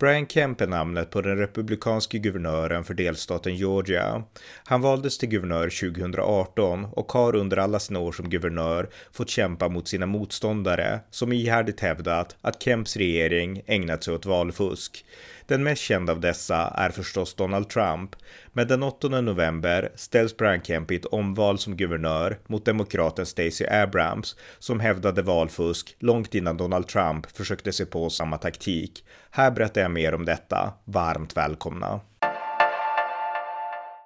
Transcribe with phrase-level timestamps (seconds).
[0.00, 4.22] Brian Kemp är namnet på den republikanske guvernören för delstaten Georgia.
[4.64, 9.68] Han valdes till guvernör 2018 och har under alla sina år som guvernör fått kämpa
[9.68, 15.04] mot sina motståndare som ihärdigt hävdat att Kemps regering ägnat sig åt valfusk.
[15.50, 18.16] Den mest kända av dessa är förstås Donald Trump,
[18.52, 23.66] men den 8 november ställs Brian Kemp i ett omval som guvernör mot demokraten Stacey
[23.66, 29.04] Abrams som hävdade valfusk långt innan Donald Trump försökte sig på samma taktik.
[29.30, 30.72] Här berättar jag mer om detta.
[30.84, 32.00] Varmt välkomna!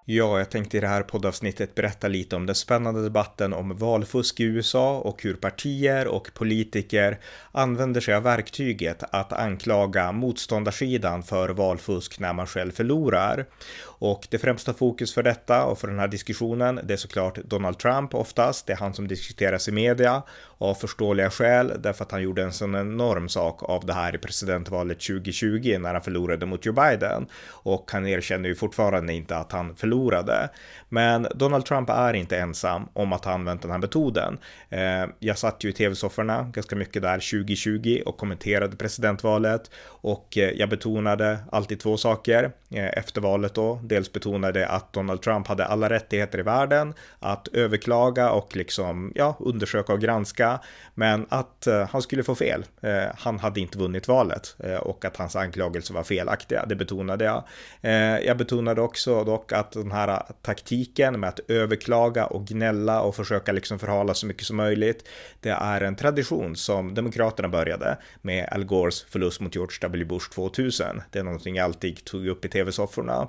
[0.06, 4.40] Ja, jag tänkte i det här poddavsnittet berätta lite om den spännande debatten om valfusk
[4.40, 7.18] i USA och hur partier och politiker
[7.52, 13.46] använder sig av verktyget att anklaga motståndarsidan för valfusk när man själv förlorar.
[13.98, 17.78] Och det främsta fokus för detta och för den här diskussionen, det är såklart Donald
[17.78, 18.66] Trump oftast.
[18.66, 20.23] Det är han som diskuteras i media
[20.59, 24.18] av förståeliga skäl därför att han gjorde en sån enorm sak av det här i
[24.18, 27.26] presidentvalet 2020 när han förlorade mot Joe Biden.
[27.48, 30.48] Och han erkänner ju fortfarande inte att han förlorade.
[30.88, 34.38] Men Donald Trump är inte ensam om att ha använt den här metoden.
[34.68, 40.51] Eh, jag satt ju i tv-sofforna ganska mycket där 2020 och kommenterade presidentvalet och eh,
[40.51, 43.80] jag betonade alltid två saker eh, efter valet då.
[43.88, 49.37] Dels betonade att Donald Trump hade alla rättigheter i världen att överklaga och liksom ja,
[49.41, 50.60] undersöka och granska,
[50.95, 52.65] men att eh, han skulle få fel.
[52.80, 56.66] Eh, han hade inte vunnit valet eh, och att hans anklagelser var felaktiga.
[56.66, 57.45] Det betonade jag.
[58.23, 63.52] Jag betonade också dock att den här taktiken med att överklaga och gnälla och försöka
[63.52, 65.09] liksom förhala så mycket som möjligt.
[65.41, 70.04] Det är en tradition som Demokraterna började med Al Gores förlust mot George W.
[70.04, 71.03] Bush 2000.
[71.10, 73.28] Det är någonting jag alltid tog upp i tv-sofforna.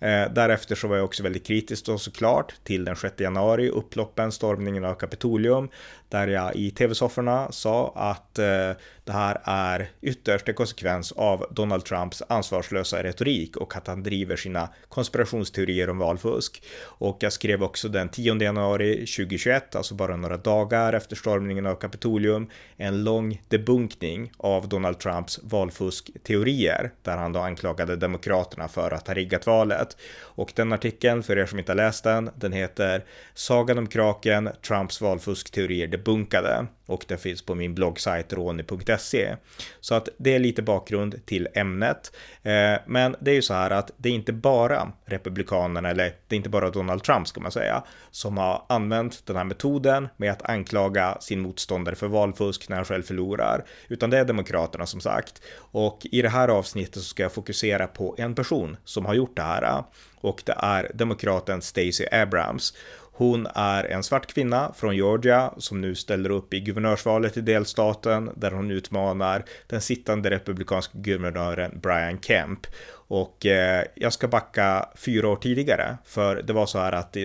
[0.00, 4.32] Eh, därefter så var jag också väldigt kritisk då såklart till den 6 januari, upploppen,
[4.32, 5.68] stormningen av Kapitolium,
[6.08, 8.72] där jag i tv-sofforna sa att eh,
[9.04, 14.36] det här är ytterst en konsekvens av Donald Trumps ansvarslösa retorik och att han driver
[14.36, 16.62] sina konspirationsteorier om valfusk.
[16.82, 21.74] Och jag skrev också den 10 januari 2021, alltså bara några dagar efter stormningen av
[21.74, 29.06] Kapitolium, en lång debunkning av Donald Trumps valfuskteorier, där han då anklagade Demokraterna för att
[29.06, 29.96] ha riggat valet.
[30.20, 34.48] Och den artikeln, för er som inte har läst den, den heter Sagan om kraken,
[34.66, 39.36] Trumps valfuskteorier nedbunkade och den finns på min bloggsajt roni.se.
[39.80, 42.12] Så att det är lite bakgrund till ämnet.
[42.42, 46.34] Eh, men det är ju så här att det är inte bara republikanerna, eller det
[46.34, 50.32] är inte bara Donald Trump ska man säga, som har använt den här metoden med
[50.32, 55.00] att anklaga sin motståndare för valfusk när han själv förlorar, utan det är demokraterna som
[55.00, 55.42] sagt.
[55.56, 59.36] Och i det här avsnittet så ska jag fokusera på en person som har gjort
[59.36, 59.84] det här
[60.26, 62.74] och det är demokraten Stacey Abrams.
[63.18, 68.30] Hon är en svart kvinna från Georgia som nu ställer upp i guvernörsvalet i delstaten
[68.34, 72.66] där hon utmanar den sittande republikanska guvernören Brian Kemp.
[73.08, 77.16] Och eh, jag ska backa fyra år tidigare, för det var så här att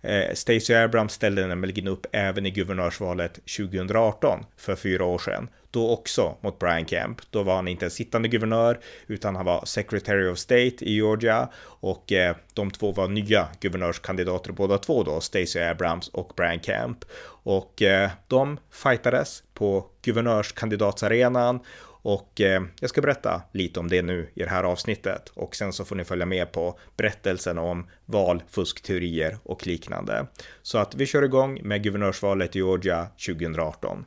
[0.00, 5.90] eh, Stacey Abrams ställde nämligen upp även i guvernörsvalet 2018 för fyra år sedan då
[5.90, 7.20] också mot Brian Kemp.
[7.30, 11.48] Då var han inte en sittande guvernör utan han var Secretary of State i Georgia
[11.64, 16.98] och eh, de två var nya guvernörskandidater båda två då, Stacey Abrams och Brian Kemp.
[17.42, 21.60] Och eh, de fightades på guvernörskandidatsarenan
[22.06, 25.72] och eh, jag ska berätta lite om det nu i det här avsnittet och sen
[25.72, 30.26] så får ni följa med på berättelsen om valfuskteorier och liknande.
[30.62, 34.04] Så att vi kör igång med guvernörsvalet i Georgia 2018.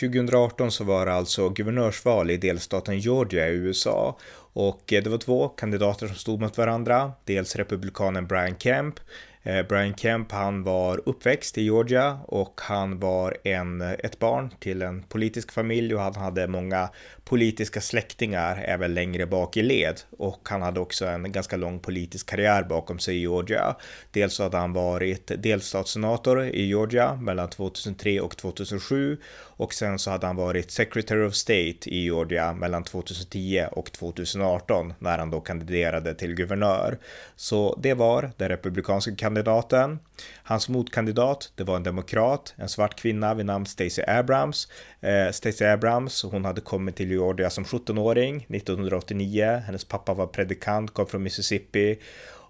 [0.00, 4.18] 2018 så var det alltså guvernörsval i delstaten Georgia i USA
[4.52, 7.12] och eh, det var två kandidater som stod mot varandra.
[7.24, 9.00] Dels republikanen Brian Kemp
[9.42, 14.82] Eh, Brian Kemp, han var uppväxt i Georgia och han var en, ett barn till
[14.82, 16.88] en politisk familj och han hade många
[17.24, 22.30] politiska släktingar även längre bak i led och han hade också en ganska lång politisk
[22.30, 23.76] karriär bakom sig i Georgia.
[24.10, 29.18] Dels så hade han varit delstatssenator i Georgia mellan 2003 och 2007
[29.58, 34.94] och sen så hade han varit Secretary of State i Georgia mellan 2010 och 2018
[34.98, 36.98] när han då kandiderade till guvernör.
[37.36, 39.98] Så det var den republikanska kandidaten.
[40.42, 44.68] Hans motkandidat, det var en demokrat, en svart kvinna vid namn Stacey Abrams.
[45.00, 49.62] Eh, Stacey Abrams, hon hade kommit till Georgia som 17-åring 1989.
[49.66, 51.98] Hennes pappa var predikant, kom från Mississippi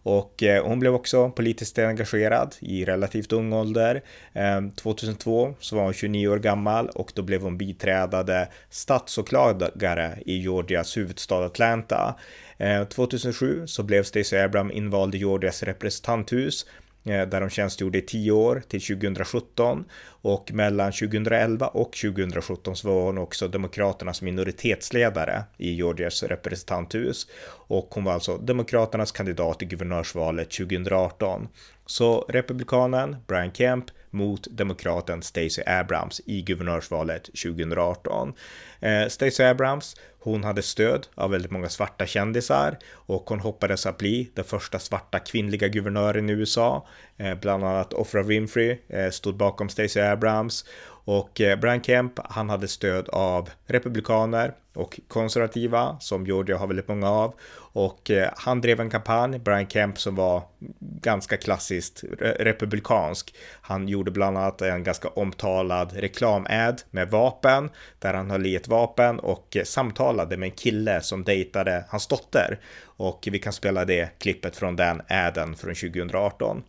[0.02, 4.02] och eh, hon blev också politiskt engagerad i relativt ung ålder.
[4.32, 10.38] Ehm, 2002 så var hon 29 år gammal och då blev hon biträdande statsåklagare i
[10.38, 12.14] Georgias huvudstad Atlanta.
[12.58, 16.66] Eh, 2007 så blev Stacey Abrams invald i Georgias representanthus
[17.04, 19.84] eh, där de tjänstgjorde i 10 år till 2017
[20.22, 27.88] och mellan 2011 och 2017 så var hon också Demokraternas minoritetsledare i Georgias representanthus och
[27.90, 31.48] hon var alltså Demokraternas kandidat i guvernörsvalet 2018.
[31.86, 38.34] Så republikanen Brian Kemp mot demokraten Stacey Abrams i guvernörsvalet 2018.
[38.80, 43.98] Eh, Stacey Abrams, hon hade stöd av väldigt många svarta kändisar och hon hoppades att
[43.98, 46.86] bli den första svarta kvinnliga guvernören i USA.
[47.16, 50.64] Eh, bland annat Oprah Winfrey eh, stod bakom Stacey Abrams
[51.04, 56.88] och eh, Brian Kemp, han hade stöd av republikaner och konservativa som Georgia har väldigt
[56.88, 57.34] många av
[57.72, 60.42] och han drev en kampanj, Brian Kemp, som var
[60.80, 63.34] ganska klassiskt republikansk.
[63.60, 68.68] Han gjorde bland annat en ganska omtalad reklamad med vapen där han höll i ett
[68.68, 72.58] vapen och samtal samtalade med en kille som dejtade hans dotter.
[72.98, 76.62] Och vi kan spela det klippet från den aden från 2018.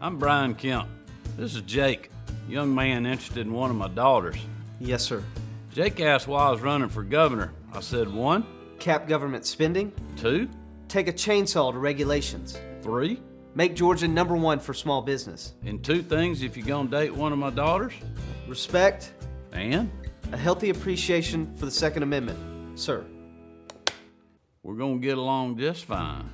[0.00, 0.86] I'm Brian Kemp.
[1.36, 2.08] This is Jake,
[2.50, 4.36] young man interested in one of my daughters.
[4.80, 5.22] Yes, sir.
[5.74, 7.50] Jake asked why I was running for governor.
[7.72, 8.42] I said, one,
[8.78, 9.92] cap government spending.
[10.16, 10.48] Two.
[10.88, 12.58] Take a chainsaw to regulations.
[12.82, 13.18] Three.
[13.54, 15.54] Make Georgia number one for small business.
[15.66, 17.92] And two things if you're gonna date one of my daughters.
[18.48, 19.12] Respect.
[19.52, 19.88] And?
[20.32, 22.38] A healthy appreciation for the Second Amendment,
[22.78, 23.04] sir.
[24.62, 26.24] We're gonna get along just fine.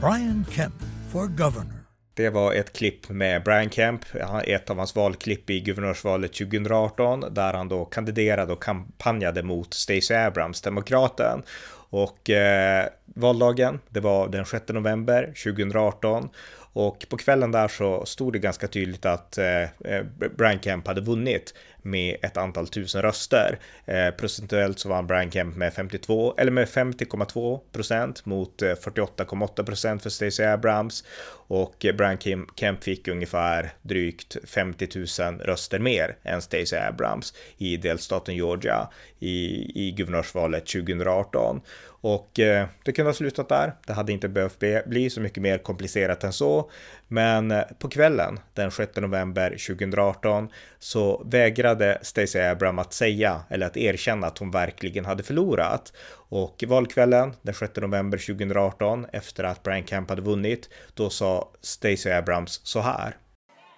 [0.00, 0.74] Brian Kemp
[1.12, 1.84] for governor.
[2.14, 4.00] Det var ett klipp med Brian Kemp,
[4.44, 10.16] ett av hans valklipp i guvernörsvalet 2018, där han då kandiderade och kampanjade mot Stacey
[10.16, 11.42] Abrams, demokraten.
[11.90, 16.28] Och eh, valdagen, det var den 6 november 2018
[16.72, 20.04] och på kvällen där så stod det ganska tydligt att eh, eh,
[20.36, 23.58] Brian Kemp hade vunnit med ett antal tusen röster.
[23.84, 29.64] Eh, procentuellt så vann Brian Kemp med 52 eller med 50,2 procent mot eh, 48,8
[29.64, 31.04] procent för Stacey Abrams
[31.46, 32.18] och Brian
[32.56, 34.88] Kemp fick ungefär drygt 50
[35.20, 38.88] 000 röster mer än Stacey Abrams i delstaten Georgia
[39.18, 41.60] i, i guvernörsvalet 2018.
[42.02, 43.74] Och eh, det kunde ha slutat där.
[43.86, 46.70] Det hade inte behövt bli så mycket mer komplicerat än så.
[47.08, 53.66] Men eh, på kvällen den 6 november 2018 så vägrade Stacey Abram att säga eller
[53.66, 55.92] att erkänna att hon verkligen hade förlorat.
[56.28, 62.12] Och valkvällen den 6 november 2018 efter att Brian Kemp hade vunnit, då sa Stacey
[62.12, 63.16] Abrams så här.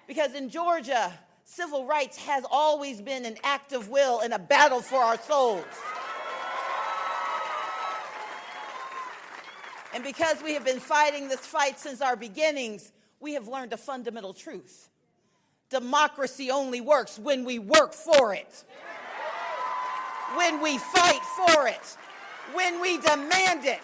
[0.07, 1.11] Because in Georgia,
[1.45, 6.04] civil rights has always been an act of will and a battle for our souls.
[9.95, 13.77] And because we have been fighting this fight since our beginnings, we have learned a
[13.77, 14.89] fundamental truth.
[15.69, 18.65] Democracy only works when we work for it,
[20.35, 21.97] when we fight for it,
[22.53, 23.79] when we demand it.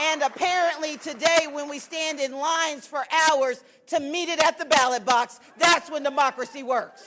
[0.00, 4.64] And apparently, today, when we stand in lines for hours to meet it at the
[4.64, 7.04] ballot box, that's when democracy works.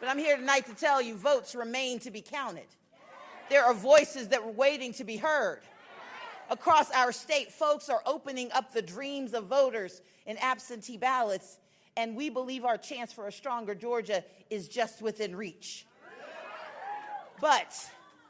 [0.00, 2.66] But I'm here tonight to tell you votes remain to be counted.
[3.50, 5.60] There are voices that were waiting to be heard.
[6.50, 11.58] Across our state, folks are opening up the dreams of voters in absentee ballots,
[11.96, 15.86] and we believe our chance for a stronger Georgia is just within reach.
[17.40, 17.74] But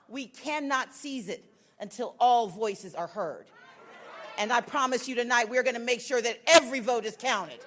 [0.08, 1.44] we cannot seize it
[1.80, 3.46] until all voices are heard.
[4.36, 7.58] And I promise you tonight, we're going to make sure that every vote is counted.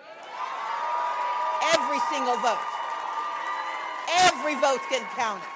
[1.74, 2.60] Every single vote.
[4.18, 5.48] Every vote's getting counted.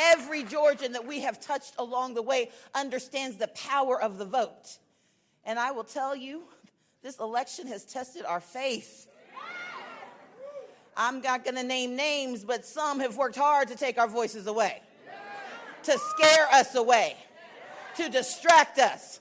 [0.00, 4.78] Every Georgian that we have touched along the way understands the power of the vote.
[5.44, 6.44] And I will tell you,
[7.02, 9.08] this election has tested our faith.
[10.96, 14.46] I'm not going to name names, but some have worked hard to take our voices
[14.46, 14.80] away,
[15.82, 17.16] to scare us away,
[17.96, 19.20] to distract us.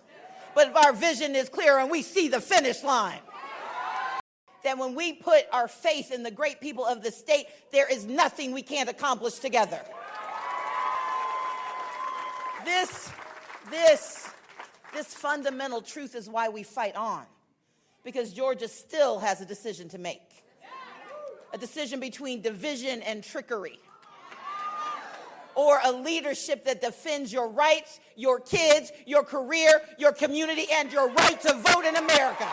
[0.55, 3.19] But if our vision is clear and we see the finish line,
[4.63, 8.05] then when we put our faith in the great people of the state, there is
[8.05, 9.81] nothing we can't accomplish together.
[12.65, 13.11] This,
[13.69, 14.29] this,
[14.93, 17.25] this fundamental truth is why we fight on.
[18.03, 20.21] Because Georgia still has a decision to make
[21.53, 23.79] a decision between division and trickery.
[25.55, 31.09] Or a leadership that defends your rights, your kids, your career, your community, and your
[31.09, 32.47] right to vote in America.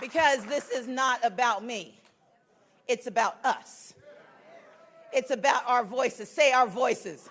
[0.00, 2.00] Because this is not about me,
[2.86, 3.92] it's about us.
[5.12, 6.28] It's about our voices.
[6.28, 7.28] Say our voices.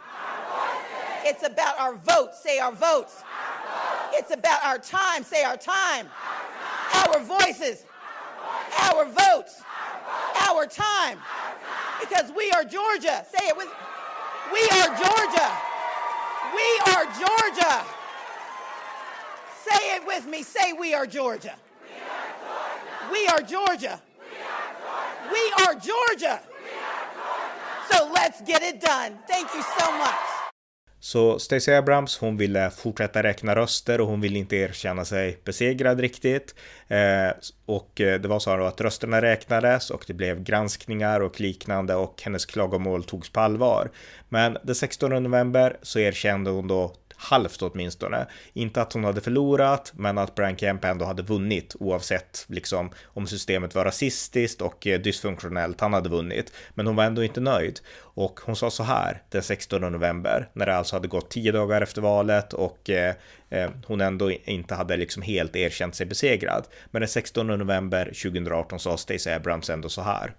[1.28, 2.42] It's about our votes.
[2.42, 3.22] Say our votes.
[4.14, 5.24] It's about our time.
[5.24, 6.08] Say our time.
[6.94, 7.84] Our voices.
[8.80, 9.62] Our votes.
[10.48, 11.20] Our time.
[12.00, 13.26] Because we are Georgia.
[13.30, 13.68] Say it with
[14.54, 15.52] We are Georgia.
[16.56, 17.84] We are Georgia.
[19.68, 20.44] Say it with me.
[20.44, 21.56] Say we are Georgia.
[23.12, 24.02] We are Georgia.
[25.30, 26.40] We are Georgia.
[27.92, 29.20] So let's get it done.
[29.28, 30.27] Thank you so much.
[31.08, 36.00] Så Stacey Abrams, hon ville fortsätta räkna röster och hon ville inte erkänna sig besegrad
[36.00, 36.56] riktigt.
[36.88, 37.30] Eh,
[37.66, 42.22] och eh, det var så att rösterna räknades och det blev granskningar och liknande och
[42.24, 43.92] hennes klagomål togs på allvar.
[44.30, 48.28] Men den 16 november så erkände hon då halvt åtminstone.
[48.54, 53.28] Inte att hon hade förlorat, men att Brian Kemp ändå hade vunnit oavsett liksom om
[53.28, 55.82] systemet var rasistiskt och eh, dysfunktionellt.
[55.82, 59.44] Han hade vunnit, men hon var ändå inte nöjd och hon sa så här den
[59.44, 63.16] 16 november när det alltså hade gått tio dagar efter valet och eh,
[63.50, 66.68] eh hon ändå inte hade liksom helt erkänt sig besegrad.
[66.92, 70.34] Men den 16 november 2018 sa Stacey Abrams ändå så här.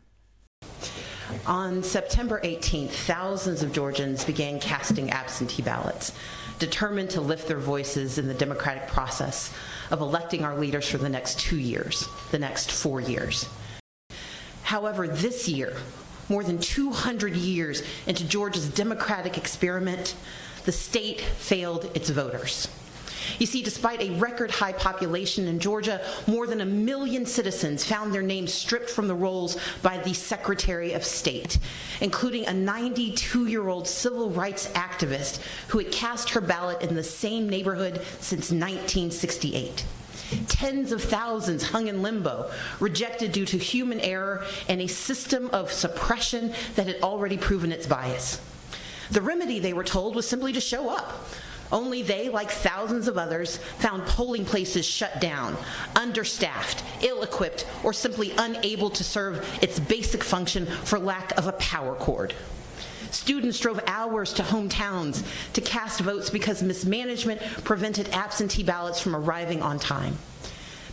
[1.47, 6.12] On September 18th, thousands of Georgians began casting absentee ballots.
[6.58, 9.52] Determined to lift their voices in the democratic process
[9.90, 13.48] of electing our leaders for the next two years, the next four years.
[14.62, 15.76] However, this year,
[16.28, 20.14] more than 200 years into Georgia's democratic experiment,
[20.64, 22.68] the state failed its voters.
[23.38, 28.12] You see, despite a record high population in Georgia, more than a million citizens found
[28.12, 31.58] their names stripped from the rolls by the Secretary of State,
[32.00, 37.04] including a 92 year old civil rights activist who had cast her ballot in the
[37.04, 39.85] same neighborhood since 1968.
[40.49, 45.73] Tens of thousands hung in limbo, rejected due to human error and a system of
[45.73, 48.40] suppression that had already proven its bias.
[49.11, 51.25] The remedy, they were told, was simply to show up
[51.70, 55.56] only they, like thousands of others, found polling places shut down,
[55.94, 61.52] understaffed, ill equipped, or simply unable to serve its basic function for lack of a
[61.52, 62.34] power cord.
[63.10, 69.62] Students drove hours to hometowns to cast votes because mismanagement prevented absentee ballots from arriving
[69.62, 70.18] on time.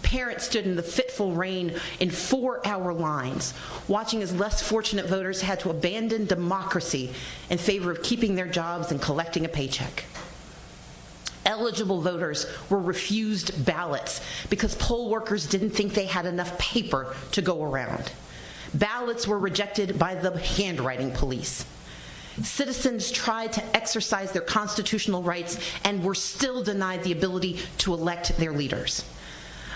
[0.01, 3.53] Parents stood in the fitful rain in four hour lines,
[3.87, 7.11] watching as less fortunate voters had to abandon democracy
[7.49, 10.05] in favor of keeping their jobs and collecting a paycheck
[11.45, 17.41] eligible voters were refused ballots because poll workers didn't think they had enough paper to
[17.41, 18.11] go around.
[18.73, 21.65] Ballots were rejected by the handwriting police.
[22.43, 28.35] Citizens tried to exercise their constitutional rights and were still denied the ability to elect
[28.37, 29.05] their leaders.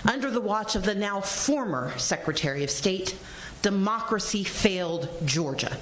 [0.04, 3.16] Under the watch of the now former Secretary of State,
[3.62, 5.76] democracy failed Georgia.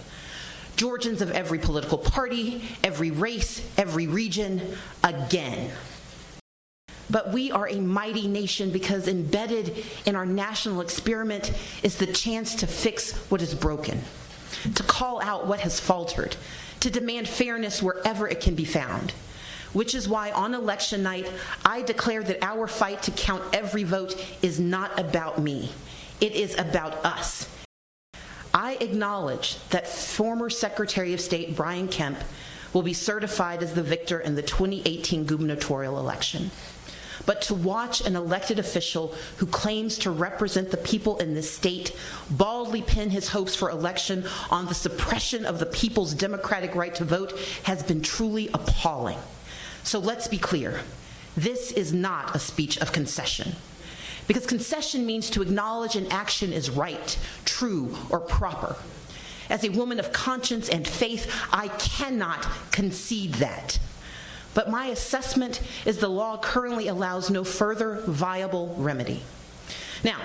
[0.79, 4.63] Georgians of every political party, every race, every region,
[5.03, 5.73] again.
[7.11, 12.55] But we are a mighty nation because embedded in our national experiment is the chance
[12.57, 14.03] to fix what is broken,
[14.77, 16.37] to call out what has faltered,
[16.79, 19.13] to demand fairness wherever it can be found.
[19.73, 21.29] Which is why on election night,
[21.65, 25.73] I declare that our fight to count every vote is not about me.
[26.21, 27.49] It is about us.
[28.53, 32.19] I acknowledge that former Secretary of State Brian Kemp
[32.73, 36.51] will be certified as the victor in the 2018 gubernatorial election.
[37.27, 41.95] But to watch an elected official who claims to represent the people in this state
[42.31, 47.05] baldly pin his hopes for election on the suppression of the people's democratic right to
[47.05, 49.19] vote has been truly appalling.
[49.83, 50.81] So let's be clear
[51.37, 53.57] this is not a speech of concession.
[54.29, 58.77] Because concession means to acknowledge an action is right, true, or proper.
[59.51, 63.81] As a woman of conscience and faith, I cannot concede that.
[64.53, 69.23] But my assessment is the law currently allows no further viable remedy.
[70.05, 70.21] Now,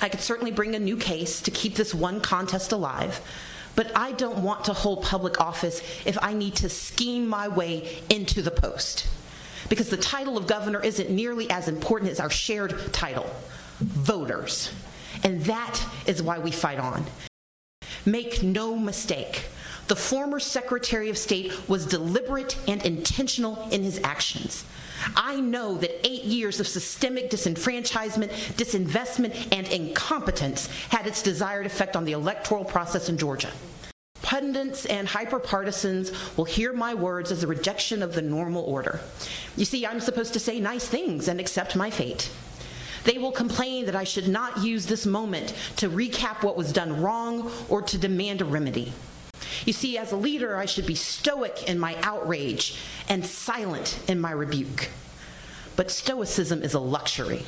[0.00, 3.20] I could certainly bring a new case to keep this one contest alive,
[3.74, 7.98] but I don't want to hold public office if I need to scheme my way
[8.08, 9.08] into the post
[9.68, 13.28] because the title of governor isn't nearly as important as our shared title
[13.78, 14.72] voters.
[15.22, 17.04] And that is why we fight on.
[18.04, 19.44] Make no mistake,
[19.88, 24.64] the former Secretary of State was deliberate and intentional in his actions.
[25.16, 31.96] I know that eight years of systemic disenfranchisement, disinvestment, and incompetence had its desired effect
[31.96, 33.50] on the electoral process in Georgia.
[34.22, 39.00] Pundits and hyperpartisans will hear my words as a rejection of the normal order.
[39.56, 42.30] You see, I'm supposed to say nice things and accept my fate.
[43.04, 47.00] They will complain that I should not use this moment to recap what was done
[47.00, 48.92] wrong or to demand a remedy.
[49.64, 52.76] You see, as a leader, I should be stoic in my outrage
[53.08, 54.88] and silent in my rebuke.
[55.76, 57.44] But stoicism is a luxury.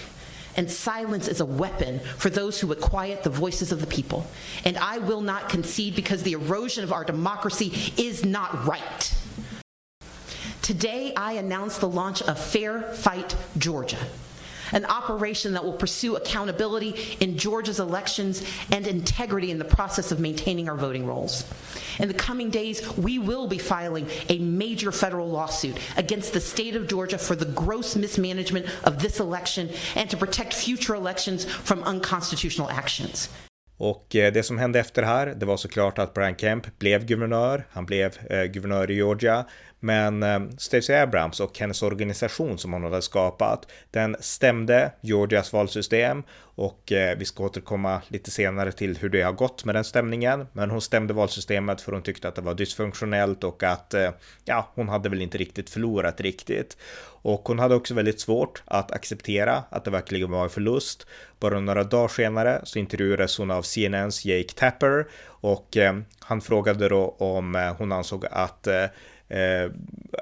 [0.57, 4.27] And silence is a weapon for those who would quiet the voices of the people.
[4.65, 9.15] And I will not concede because the erosion of our democracy is not right.
[10.63, 13.99] Today, I announce the launch of Fair Fight Georgia,
[14.73, 20.21] an operation that will pursue accountability in Georgia's elections and integrity in the process of
[20.21, 21.45] maintaining our voting rolls.
[21.99, 26.77] In the coming days, we will be filing a major federal lawsuit against the state
[26.77, 31.83] of Georgia for the gross mismanagement of this election and to protect future elections from
[31.85, 33.29] unconstitutional actions.
[33.81, 37.67] Och eh, det som hände efter här, det var såklart att Brian Kemp blev guvernör.
[37.71, 39.45] Han blev eh, guvernör i Georgia.
[39.81, 46.23] Men eh, Stacey Abrams och hennes organisation som hon hade skapat, den stämde Georgias valsystem
[46.55, 50.47] och eh, vi ska återkomma lite senare till hur det har gått med den stämningen.
[50.53, 54.11] Men hon stämde valsystemet för hon tyckte att det var dysfunktionellt och att eh,
[54.45, 56.77] ja, hon hade väl inte riktigt förlorat riktigt.
[57.23, 61.07] Och hon hade också väldigt svårt att acceptera att det verkligen var en förlust.
[61.39, 66.89] Bara några dagar senare så intervjuades hon av CNNs Jake Tapper och eh, han frågade
[66.89, 68.85] då om eh, hon ansåg att eh,
[69.31, 69.71] Eh,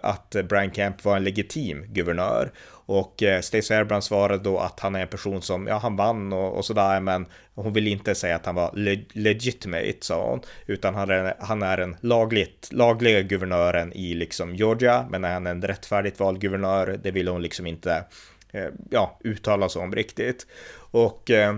[0.03, 2.53] att Brian Kemp var en legitim guvernör.
[2.71, 6.33] Och eh, Stacey Abrams svarade då att han är en person som, ja han vann
[6.33, 10.41] och, och sådär, men hon vill inte säga att han var le legitimate, sa hon,
[10.67, 15.47] utan han är, han är en lagligt, lagliga guvernören i liksom Georgia, men är han
[15.47, 18.05] en rättfärdigt vald guvernör, det vill hon liksom inte,
[18.53, 20.47] eh, ja, uttala sig om riktigt.
[20.91, 21.57] Och eh,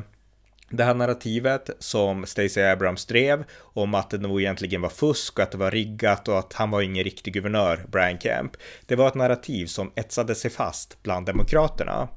[0.70, 5.42] det här narrativet som Stacey Abrams drev om att det nog egentligen var fusk och
[5.42, 8.52] att det var riggat och att han var ingen riktig guvernör, Brian Kemp.
[8.86, 12.08] Det var ett narrativ som etsade sig fast bland demokraterna.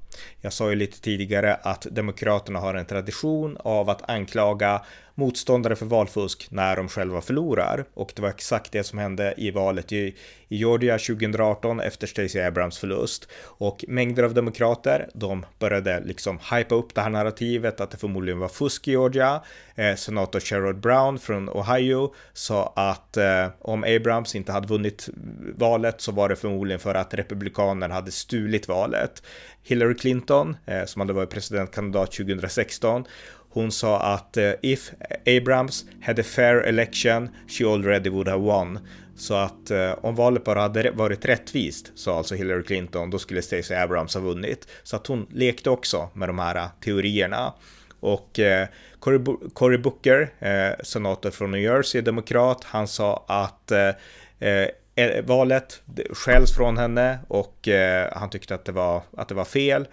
[0.42, 4.82] Jag sa ju lite tidigare att demokraterna har en tradition av att anklaga
[5.16, 7.86] motståndare för valfusk när de själva förlorar.
[7.94, 10.16] Och det var exakt det som hände i valet i,
[10.48, 13.28] i Georgia 2018 efter Stacey Abrams förlust.
[13.44, 18.40] Och mängder av demokrater, de började liksom hypa upp det här narrativet att det förmodligen
[18.40, 19.42] var fusk i Georgia.
[19.76, 25.10] Eh, senator Sherrod Brown från Ohio sa att eh, om Abrams inte hade vunnit
[25.58, 29.24] valet så var det förmodligen för att republikanerna hade stulit valet.
[29.64, 33.06] Hillary Clinton, eh, som hade varit presidentkandidat 2016,
[33.50, 34.92] hon sa att eh, if
[35.26, 38.80] Abrams had a fair election, she already would have won.
[39.16, 43.42] Så att eh, om valet bara hade varit rättvist, sa alltså Hillary Clinton, då skulle
[43.42, 44.68] Stacey Abrams ha vunnit.
[44.84, 47.54] Så att hon lekte också med de här eh, teorierna.
[48.00, 48.68] Och eh,
[49.00, 49.20] Cory,
[49.54, 53.90] Cory Booker, eh, senator från New Jersey, demokrat, han sa att eh,
[54.50, 55.82] eh Eh, valet
[56.14, 59.88] skälls från henne och eh, han tyckte att det var, att det var fel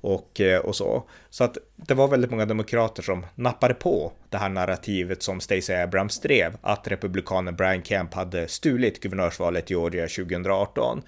[0.00, 1.04] och, eh, och så.
[1.30, 5.76] Så att det var väldigt många demokrater som nappade på det här narrativet som Stacey
[5.76, 11.02] Abrams drev, att republikanen Brian Kemp hade stulit guvernörsvalet i Georgia 2018.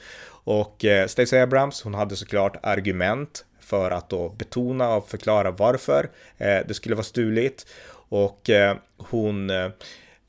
[0.44, 6.74] Och Stacey Abrams, hon hade såklart argument för att då betona och förklara varför det
[6.74, 7.66] skulle vara stulit.
[8.09, 8.50] Och
[8.96, 9.70] hon Eh,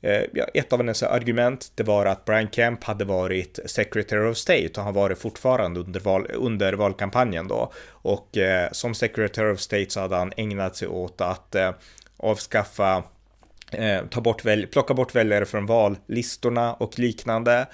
[0.02, 4.36] Eh, ja, ett av hennes argument det var att Brian Kemp hade varit Secretary of
[4.36, 7.72] State och han var det fortfarande under, val, under valkampanjen då.
[7.88, 11.70] Och eh, som Secretary of State så hade han ägnat sig åt att eh,
[12.16, 13.02] avskaffa
[13.70, 17.66] eh, ta bort väl, plocka bort väljare från vallistorna och liknande.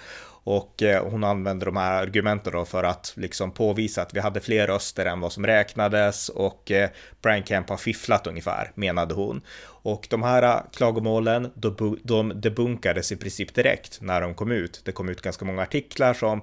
[0.50, 4.40] Och eh, hon använde de här argumenten då för att liksom påvisa att vi hade
[4.40, 6.90] fler röster än vad som räknades och eh,
[7.22, 9.40] Brian Kemp har fifflat ungefär, menade hon.
[9.88, 11.50] Och de här äh, klagomålen,
[12.02, 14.80] de debunkades i princip direkt när de kom ut.
[14.84, 16.42] Det kom ut ganska många artiklar som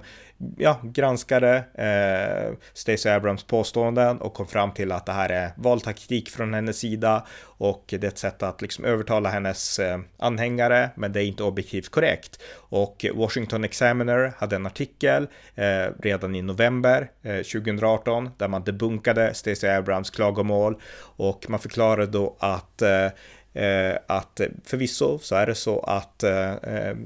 [0.56, 6.30] ja, granskade eh, Stacey Abrams påståenden och kom fram till att det här är valtaktik
[6.30, 11.12] från hennes sida och det är ett sätt att liksom övertala hennes eh, anhängare, men
[11.12, 12.42] det är inte objektivt korrekt.
[12.52, 19.70] Och Washington Examiner hade en artikel eh, redan i november 2018 där man debunkade Stacey
[19.70, 20.80] Abrams klagomål
[21.16, 23.08] och man förklarade då att Eh,
[23.56, 26.96] Eh, att eh, förvisso så är det så att, eh, eh,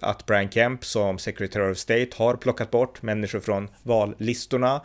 [0.00, 4.80] att Brian Kemp som Secretary of State har plockat bort människor från vallistorna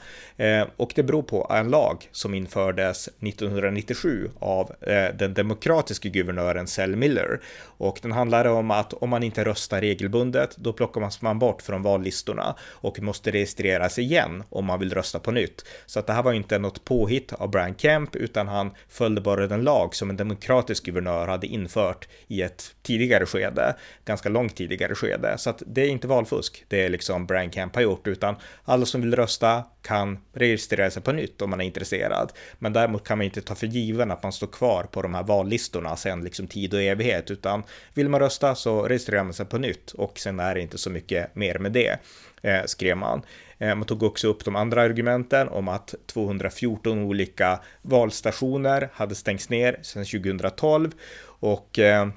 [0.78, 4.72] och det beror på en lag som infördes 1997 av
[5.14, 10.58] den demokratiska guvernören Sel Miller och den handlade om att om man inte röstar regelbundet
[10.58, 15.32] då plockar man bort från vallistorna och måste registreras igen om man vill rösta på
[15.32, 15.66] nytt.
[15.86, 19.48] Så att det här var inte något påhitt av Brian Kemp utan han följde bara
[19.48, 23.76] den lag som en demokratisk guvernör hade infört i ett tidigare skede,
[24.06, 25.38] ganska långt tidigare skede.
[25.38, 28.86] Så att det är inte valfusk, det är liksom Brian Kemp har gjort, utan alla
[28.86, 32.32] som vill rösta kan registrera sig på nytt om man är intresserad.
[32.60, 35.24] Men däremot kan man inte ta för given att man står kvar på de här
[35.24, 39.58] vallistorna sen liksom tid och evighet, utan vill man rösta så registrerar man sig på
[39.58, 42.00] nytt och sen är det inte så mycket mer med det,
[42.44, 43.22] eh, skrev man.
[43.58, 49.50] Eh, man tog också upp de andra argumenten om att 214 olika valstationer hade stängts
[49.50, 50.92] ner sedan 2012
[51.26, 52.08] och eh,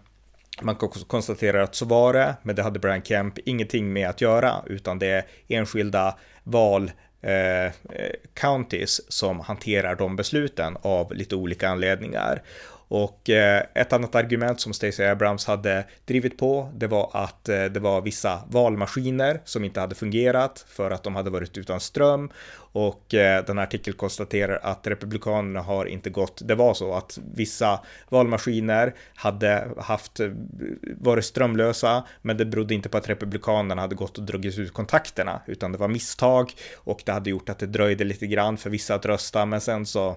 [0.63, 4.09] man kan också konstatera att så var det, men det hade Brian Kemp ingenting med
[4.09, 6.91] att göra, utan det är enskilda val
[7.23, 7.73] eh, eh
[8.35, 12.43] counties som hanterar de besluten av lite olika anledningar.
[12.89, 17.65] Och eh, ett annat argument som Stacey Abrams hade drivit på, det var att eh,
[17.65, 22.31] det var vissa valmaskiner som inte hade fungerat för att de hade varit utan ström.
[22.73, 27.19] Och eh, den här artikeln konstaterar att Republikanerna har inte gått, det var så att
[27.35, 30.21] vissa valmaskiner hade haft,
[31.01, 35.43] varit strömlösa, men det berodde inte på att Republikanerna hade gått och dragit ut kontakterna,
[35.47, 38.95] utan det var misstag och det hade gjort att det dröjde lite grann för vissa
[38.95, 40.17] att rösta, men sen så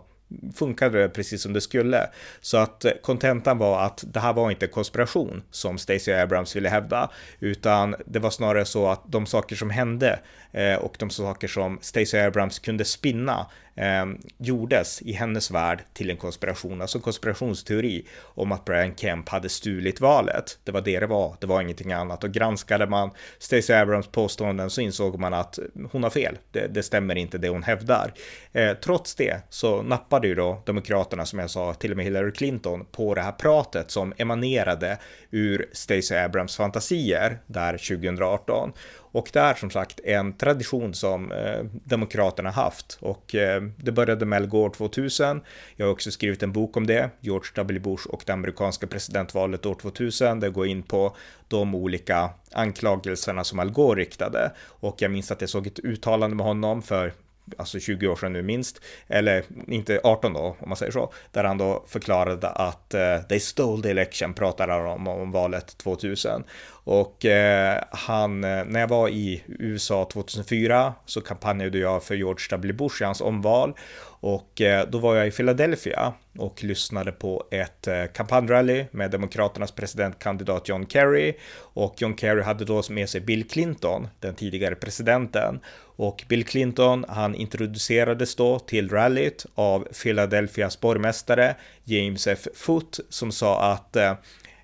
[0.56, 2.10] funkade det precis som det skulle.
[2.42, 6.70] Så att eh, kontentan var att det här var inte konspiration som Stacey Abrams ville
[6.70, 10.20] hävda, utan det var snarare så att de saker som hände
[10.52, 14.06] eh, och de saker som Stacey Abrams kunde spinna eh,
[14.38, 19.50] gjordes i hennes värld till en konspiration, alltså en konspirationsteori om att Brian Kemp hade
[19.50, 20.60] stulit valet.
[20.64, 22.24] Det var det det var, det var ingenting annat.
[22.24, 26.38] Och granskade man Stacey Abrams påståenden så insåg man att mm, hon har fel.
[26.52, 28.14] Det, det stämmer inte det hon hävdar.
[28.54, 32.32] Eh, trots det så nappade ju då Demokraterna, som jag sa, till och med Hillary
[32.32, 34.98] Clinton på det här pratet som emanerade
[35.32, 38.72] ur Stacey Abrams fantasier där 2018.
[39.12, 44.26] Och det är som sagt en tradition som eh, Demokraterna haft och eh, det började
[44.26, 45.42] med Al Gore 2000.
[45.76, 47.80] Jag har också skrivit en bok om det, George W.
[47.80, 50.40] Bush och det amerikanska presidentvalet år 2000.
[50.40, 51.16] Det går in på
[51.48, 56.36] de olika anklagelserna som Al Gore riktade och jag minns att jag såg ett uttalande
[56.36, 57.14] med honom för
[57.58, 61.44] alltså 20 år sedan nu minst, eller inte 18 då om man säger så, där
[61.44, 66.44] han då förklarade att uh, they stole the election, pratade han om, om valet 2000.
[66.90, 72.46] Och eh, han, eh, när jag var i USA 2004 så kampanjade jag för George
[72.52, 72.74] W.
[72.74, 73.74] Bush i hans omval
[74.20, 79.72] och eh, då var jag i Philadelphia och lyssnade på ett eh, kampanjrally med Demokraternas
[79.72, 85.60] presidentkandidat John Kerry och John Kerry hade då med sig Bill Clinton, den tidigare presidenten.
[85.96, 92.48] Och Bill Clinton, han introducerades då till rallyt av Philadelphias borgmästare James F.
[92.56, 94.14] Foote som sa att eh,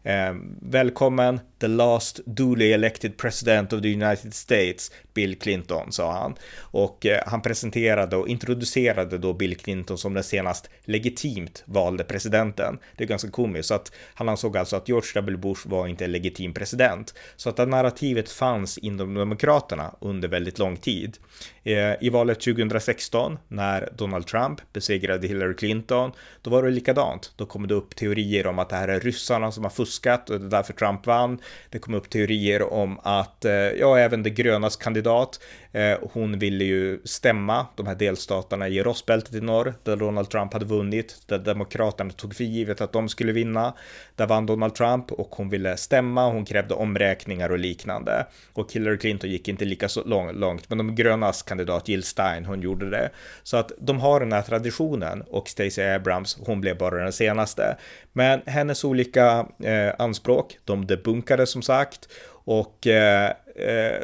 [0.05, 6.35] eh, välkommen the last duly elected president of the United States, Bill Clinton, sa han.
[6.59, 12.79] Och eh, han presenterade och introducerade då Bill Clinton som den senast legitimt valde presidenten.
[12.97, 15.37] Det är ganska komiskt, så att han ansåg alltså att George W.
[15.37, 17.13] Bush var inte en legitim president.
[17.35, 21.17] Så att det narrativet fanns inom Demokraterna under väldigt lång tid.
[21.63, 27.33] Eh, I valet 2016, när Donald Trump besegrade Hillary Clinton, då var det likadant.
[27.35, 29.94] Då kom det upp teorier om att det här är ryssarna som har fuskat
[30.29, 31.39] och det är därför Trump vann.
[31.69, 35.39] Det kom upp teorier om att, eh, ja, även det grönas kandidat
[35.75, 40.53] Eh, hon ville ju stämma de här delstaterna i Rossbältet i norr, där Donald Trump
[40.53, 43.73] hade vunnit, där Demokraterna tog för givet att de skulle vinna.
[44.15, 48.25] Där vann Donald Trump och hon ville stämma, hon krävde omräkningar och liknande.
[48.53, 52.61] Och Hillary Clinton gick inte lika så långt, men de grönas kandidat Jill Stein, hon
[52.61, 53.09] gjorde det.
[53.43, 57.77] Så att de har den här traditionen och Stacey Abrams, hon blev bara den senaste.
[58.13, 62.09] Men hennes olika eh, anspråk, de debunkade som sagt
[62.45, 64.01] och eh, eh,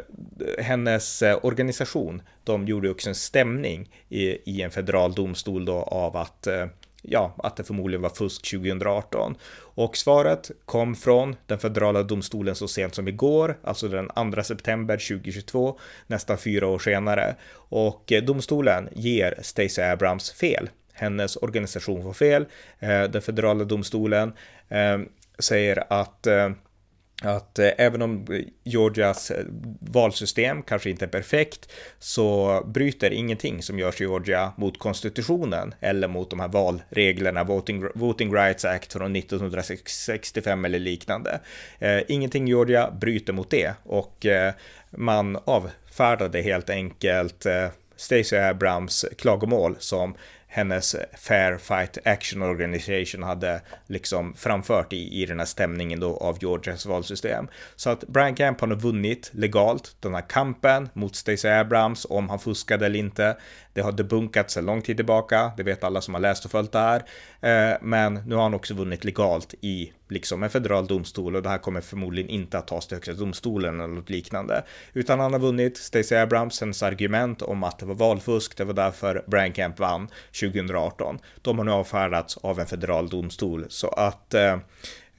[0.58, 6.16] hennes eh, organisation, de gjorde också en stämning i, i en federal domstol då av
[6.16, 6.66] att eh,
[7.02, 9.36] ja, att det förmodligen var fusk 2018.
[9.74, 14.96] Och svaret kom från den federala domstolen så sent som igår, alltså den 2 september
[14.96, 17.36] 2022, nästan fyra år senare.
[17.54, 20.70] Och eh, domstolen ger Stacey Abrams fel.
[20.92, 22.46] Hennes organisation får fel.
[22.78, 24.32] Eh, den federala domstolen
[24.68, 24.98] eh,
[25.38, 26.26] säger att
[27.22, 28.26] att eh, även om
[28.64, 29.44] Georgias eh,
[29.80, 36.08] valsystem kanske inte är perfekt så bryter ingenting som görs i Georgia mot konstitutionen eller
[36.08, 41.40] mot de här valreglerna, Voting, Voting Rights Act från 1965 eller liknande.
[41.78, 44.54] Eh, ingenting i Georgia bryter mot det och eh,
[44.90, 50.14] man avfärdade helt enkelt eh, Stacey Abrams klagomål som
[50.54, 56.38] hennes Fair Fight Action Organization hade liksom framfört i, i den här stämningen då av
[56.40, 57.48] Georgias valsystem.
[57.76, 62.28] Så att Brian Camp har nu vunnit legalt den här kampen mot Stacey Abrams om
[62.28, 63.36] han fuskade eller inte.
[63.72, 66.72] Det har debunkats en lång tid tillbaka, det vet alla som har läst och följt
[66.72, 67.02] det här.
[67.42, 71.48] Eh, men nu har han också vunnit legalt i liksom en federal domstol och det
[71.48, 74.64] här kommer förmodligen inte att tas till högsta domstolen eller något liknande.
[74.92, 79.24] Utan han har vunnit Stacey Abramsens argument om att det var valfusk, det var därför
[79.26, 80.08] Brian Kemp vann
[80.40, 81.18] 2018.
[81.42, 84.58] De har nu avfärdats av en federal domstol så att eh,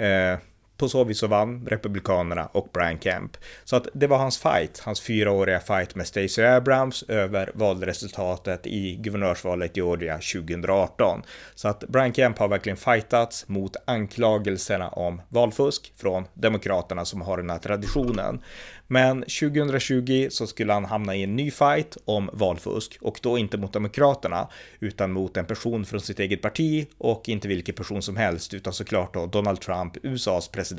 [0.07, 0.37] eh,
[0.83, 3.37] på så vis så vann Republikanerna och Brian Kemp.
[3.63, 8.95] Så att det var hans fight, hans fyraåriga fight med Stacey Abrams över valresultatet i
[8.95, 11.21] guvernörsvalet i Georgia 2018.
[11.55, 17.37] Så att Brian Kemp har verkligen fightats mot anklagelserna om valfusk från Demokraterna som har
[17.37, 18.41] den här traditionen.
[18.87, 23.57] Men 2020 så skulle han hamna i en ny fight om valfusk och då inte
[23.57, 24.47] mot Demokraterna
[24.79, 28.73] utan mot en person från sitt eget parti och inte vilken person som helst utan
[28.73, 30.72] såklart då Donald Trump, USAs president.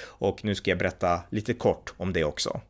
[0.00, 2.60] Och nu ska jag berätta lite kort om det också.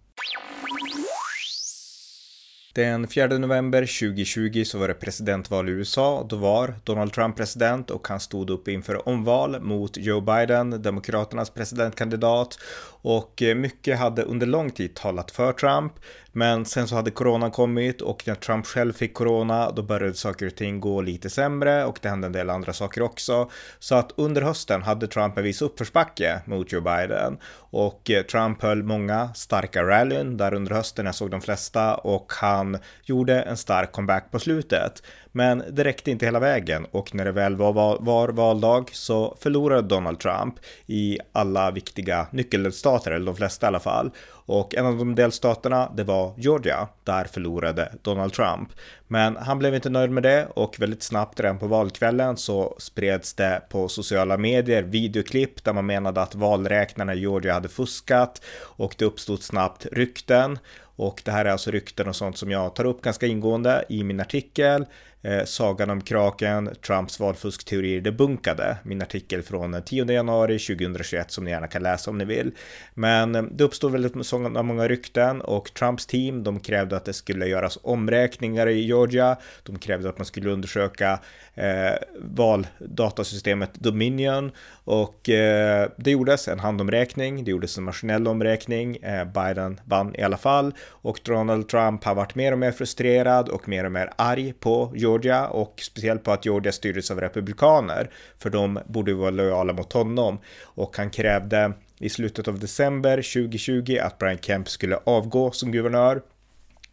[2.78, 6.26] Den 4 november 2020 så var det presidentval i USA.
[6.28, 11.50] Då var Donald Trump president och han stod upp inför omval mot Joe Biden, Demokraternas
[11.50, 12.58] presidentkandidat.
[13.02, 15.92] Och eh, mycket hade under lång tid talat för Trump.
[16.38, 20.46] Men sen så hade corona kommit och när Trump själv fick corona då började saker
[20.46, 23.50] och ting gå lite sämre och det hände en del andra saker också.
[23.78, 27.38] Så att under hösten hade Trump en viss uppförsbacke mot Joe Biden
[27.70, 31.06] och eh, Trump höll många starka rallyn där under hösten.
[31.06, 35.02] Jag såg de flesta och han gjorde en stark comeback på slutet.
[35.32, 39.36] Men det räckte inte hela vägen och när det väl var, val var valdag så
[39.40, 40.54] förlorade Donald Trump
[40.86, 44.10] i alla viktiga nyckelstater, eller de flesta i alla fall.
[44.48, 46.88] Och en av de delstaterna, det var Georgia.
[47.04, 48.68] Där förlorade Donald Trump.
[49.06, 53.34] Men han blev inte nöjd med det och väldigt snabbt redan på valkvällen så spreds
[53.34, 58.94] det på sociala medier videoklipp där man menade att valräknarna i Georgia hade fuskat och
[58.98, 60.58] det uppstod snabbt rykten.
[60.98, 64.04] Och det här är alltså rykten och sånt som jag tar upp ganska ingående i
[64.04, 64.86] min artikel
[65.22, 68.76] eh, Sagan om kraken, Trumps valfuskteorier debunkade.
[68.82, 72.52] Min artikel från 10 januari 2021 som ni gärna kan läsa om ni vill.
[72.94, 74.14] Men eh, det uppstod väldigt
[74.62, 79.36] många rykten och Trumps team de krävde att det skulle göras omräkningar i Georgia.
[79.62, 81.20] De krävde att man skulle undersöka
[81.54, 84.52] eh, valdatasystemet Dominion
[84.84, 88.96] och eh, det gjordes en handomräkning, det gjordes en maskinell omräkning.
[88.96, 93.48] Eh, Biden vann i alla fall och Donald Trump har varit mer och mer frustrerad
[93.48, 98.10] och mer och mer arg på Georgia och speciellt på att Georgia styrdes av republikaner
[98.38, 100.38] för de borde vara lojala mot honom.
[100.62, 106.22] Och han krävde i slutet av december 2020 att Brian Kemp skulle avgå som guvernör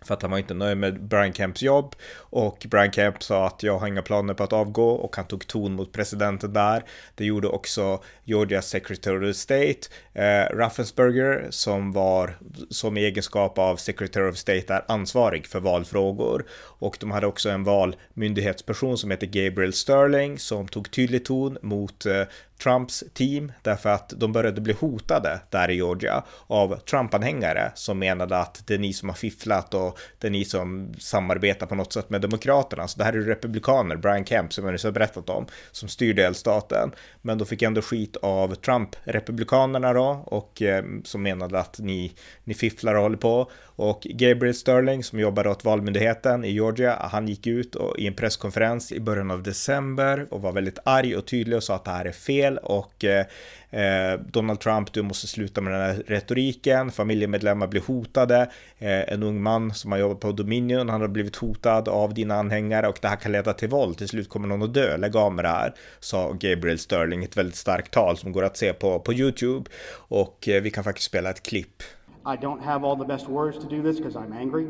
[0.02, 1.96] för att han var inte nöjd med Brian Kemps jobb.
[2.18, 4.90] Och Brian Kemp sa att jag har inga planer på att avgå.
[4.90, 6.84] Och han tog ton mot presidenten där.
[7.16, 9.80] Det gjorde också Georgias Secretary of State,
[10.14, 12.38] eh, Raffensperger, som var
[12.70, 16.46] som i egenskap av Secretary of State är ansvarig för valfrågor
[16.86, 22.06] och de hade också en valmyndighetsperson som heter Gabriel Sterling som tog tydlig ton mot
[22.06, 22.24] eh,
[22.64, 28.38] Trumps team därför att de började bli hotade där i Georgia av Trump-anhängare som menade
[28.38, 31.94] att det är ni som har fifflat och det är ni som samarbetar på något
[31.94, 32.88] sätt med Demokraterna.
[32.88, 36.14] Så det här är republikaner, Brian Kemp som jag nyss har berättat om, som styr
[36.14, 36.92] delstaten.
[37.22, 42.14] Men då fick jag ändå skit av Trump-republikanerna då och eh, som menade att ni,
[42.44, 43.52] ni fifflar och håller på.
[43.76, 48.14] Och Gabriel Sterling som jobbar åt valmyndigheten i Georgia, han gick ut och, i en
[48.14, 51.92] presskonferens i början av december och var väldigt arg och tydlig och sa att det
[51.92, 53.26] här är fel och eh,
[53.72, 58.42] eh Donald Trump, du måste sluta med den här retoriken, familjemedlemmar blir hotade,
[58.78, 62.36] eh, en ung man som har jobbat på Dominion, han har blivit hotad av dina
[62.36, 65.16] anhängare och det här kan leda till våld, till slut kommer någon att dö, lägg
[65.16, 68.74] av med det här, sa Gabriel Sterling, ett väldigt starkt tal som går att se
[68.74, 69.70] på, på YouTube.
[70.08, 71.84] Och eh, vi kan faktiskt spela ett klipp.
[72.26, 74.68] I don't have all the best words to do this because I'm angry.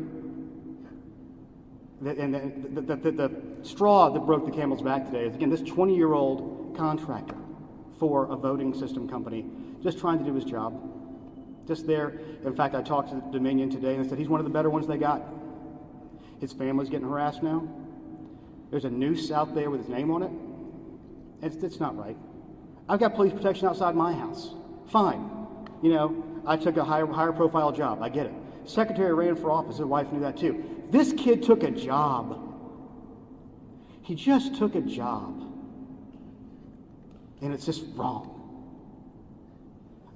[2.00, 3.30] And the, the, the, the,
[3.62, 7.36] straw that broke the camel's back today is again this 20 year old contractor
[7.98, 9.46] for a voting system company
[9.82, 10.92] just trying to do his job.
[11.66, 12.20] Just there.
[12.44, 14.86] In fact, I talked to Dominion today and said he's one of the better ones
[14.86, 15.22] they got.
[16.40, 17.66] His family's getting harassed now.
[18.70, 20.30] There's a noose out there with his name on it.
[21.42, 22.16] It's, it's not right.
[22.88, 24.54] I've got police protection outside my house.
[24.88, 25.30] Fine.
[25.82, 28.02] You know, I took a higher, higher profile job.
[28.02, 28.32] I get it.
[28.64, 29.78] Secretary ran for office.
[29.78, 30.75] His wife knew that too.
[30.96, 32.42] This kid took a job.
[34.00, 35.42] He just took a job.
[37.42, 38.32] And it's just wrong.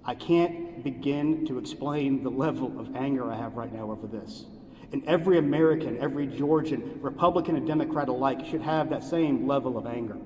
[0.06, 4.46] I can't begin to explain the level of anger I have right now over this.
[4.92, 9.86] And every American, every Georgian, Republican and Democrat alike, should have that same level of
[9.86, 10.16] anger.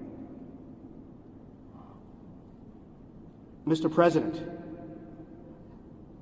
[3.67, 3.93] Mr.
[3.93, 4.40] President,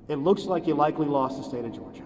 [0.07, 2.03] it looks like you likely lost the state of Georgia.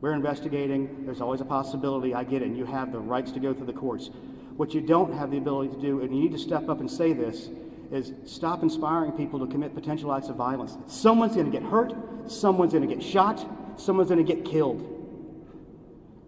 [0.00, 1.04] We're investigating.
[1.04, 2.14] There's always a possibility.
[2.14, 2.48] I get it.
[2.48, 4.10] And you have the rights to go through the courts.
[4.56, 6.90] What you don't have the ability to do, and you need to step up and
[6.90, 7.50] say this,
[7.90, 10.78] is stop inspiring people to commit potential acts of violence.
[10.86, 11.92] Someone's going to get hurt.
[12.26, 13.46] Someone's going to get shot.
[13.76, 14.80] Someone's going to get killed.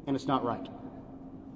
[0.06, 0.68] And it's not right.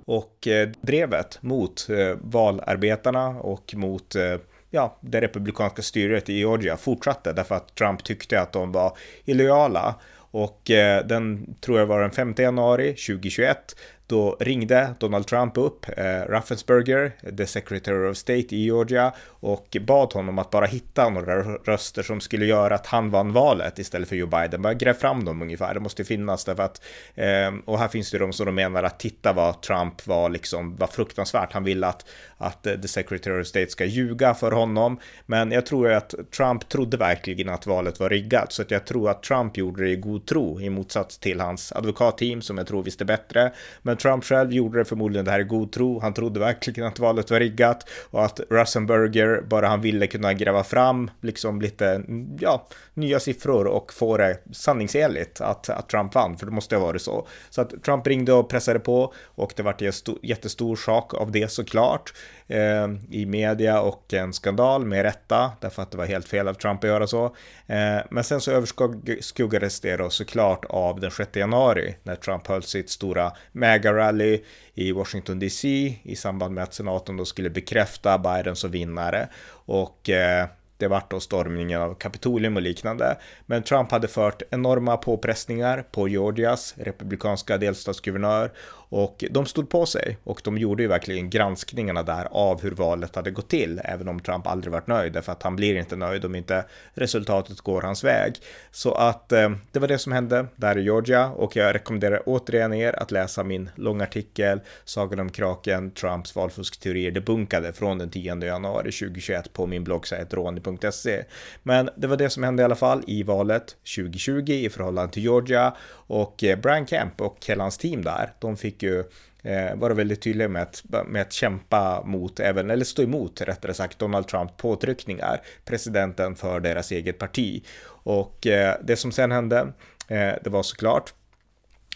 [0.04, 4.36] Och eh, drevet mot eh, valarbetarna och mot eh,
[4.70, 9.94] ja, det republikanska styret i Georgia fortsatte därför att Trump tyckte att de var illojala.
[10.30, 13.74] Och eh, den tror jag var den 5 januari 2021
[14.06, 20.12] då ringde Donald Trump upp eh, Raffensperger, the Secretary of State i Georgia, och bad
[20.12, 24.16] honom att bara hitta några röster som skulle göra att han vann valet istället för
[24.16, 24.62] Joe Biden.
[24.62, 26.82] Bara gräv fram dem ungefär, det måste finnas därför att,
[27.14, 30.76] eh, och här finns det de som de menar att titta vad Trump var liksom,
[30.76, 31.52] var fruktansvärt.
[31.52, 32.06] Han ville att,
[32.38, 36.68] att eh, the Secretary of State ska ljuga för honom, men jag tror att Trump
[36.68, 39.96] trodde verkligen att valet var riggat, så att jag tror att Trump gjorde det i
[39.96, 43.52] god tro i motsats till hans advokatteam som jag tror visste bättre.
[43.82, 46.00] Men Trump själv gjorde det förmodligen det här i god tro.
[46.00, 50.64] Han trodde verkligen att valet var riggat och att Russenberger bara han ville kunna gräva
[50.64, 52.02] fram liksom lite,
[52.40, 56.86] ja, nya siffror och få det sanningsenligt att, att Trump vann, för det måste ha
[56.86, 57.26] varit så.
[57.50, 61.50] Så att Trump ringde och pressade på och det vart en jättestor sak av det
[61.50, 62.12] såklart
[62.46, 66.54] eh, i media och en skandal med rätta därför att det var helt fel av
[66.54, 67.24] Trump att göra så.
[67.66, 72.62] Eh, men sen så överskuggades det då såklart av den 6 januari när Trump höll
[72.62, 74.40] sitt stora mega-rally
[74.74, 79.28] i Washington DC i samband med att senaten då skulle bekräfta Biden som vinnare
[79.66, 80.46] och eh,
[80.78, 83.16] det vart då stormningen av Kapitolium och liknande.
[83.46, 88.52] Men Trump hade fört enorma påpressningar på Georgias republikanska delstatsguvernör
[88.88, 93.16] och de stod på sig och de gjorde ju verkligen granskningarna där av hur valet
[93.16, 96.24] hade gått till, även om Trump aldrig varit nöjd, därför att han blir inte nöjd
[96.24, 98.34] om inte resultatet går hans väg.
[98.70, 102.72] Så att eh, det var det som hände där i Georgia och jag rekommenderar återigen
[102.72, 108.44] er att läsa min långa artikel Sagan om kraken, Trumps valfuskteorier debunkade från den 10
[108.44, 111.24] januari 2021 på min bloggsajt roni.se.
[111.62, 115.22] Men det var det som hände i alla fall i valet 2020 i förhållande till
[115.22, 119.04] Georgia och eh, Brian Kemp och hela hans team där, de fick fick ju
[119.42, 123.74] eh, vara väldigt tydliga med att, med att kämpa mot, även, eller stå emot rättare
[123.74, 127.64] sagt, Donald Trumps påtryckningar, presidenten för deras eget parti.
[128.04, 129.72] Och eh, det som sen hände,
[130.08, 131.14] eh, det var såklart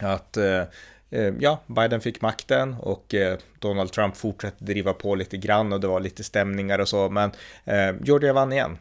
[0.00, 0.62] att eh,
[1.10, 5.80] eh ja, Biden fick makten och eh, Donald Trump fortsatte driva på lite grann och
[5.80, 7.30] det var lite stämningar och så, men
[7.64, 8.78] eh, Georgia vann igen,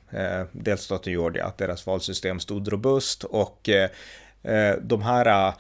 [0.52, 3.70] delstaten Georgia, deras valsystem stod robust och
[4.82, 5.54] de här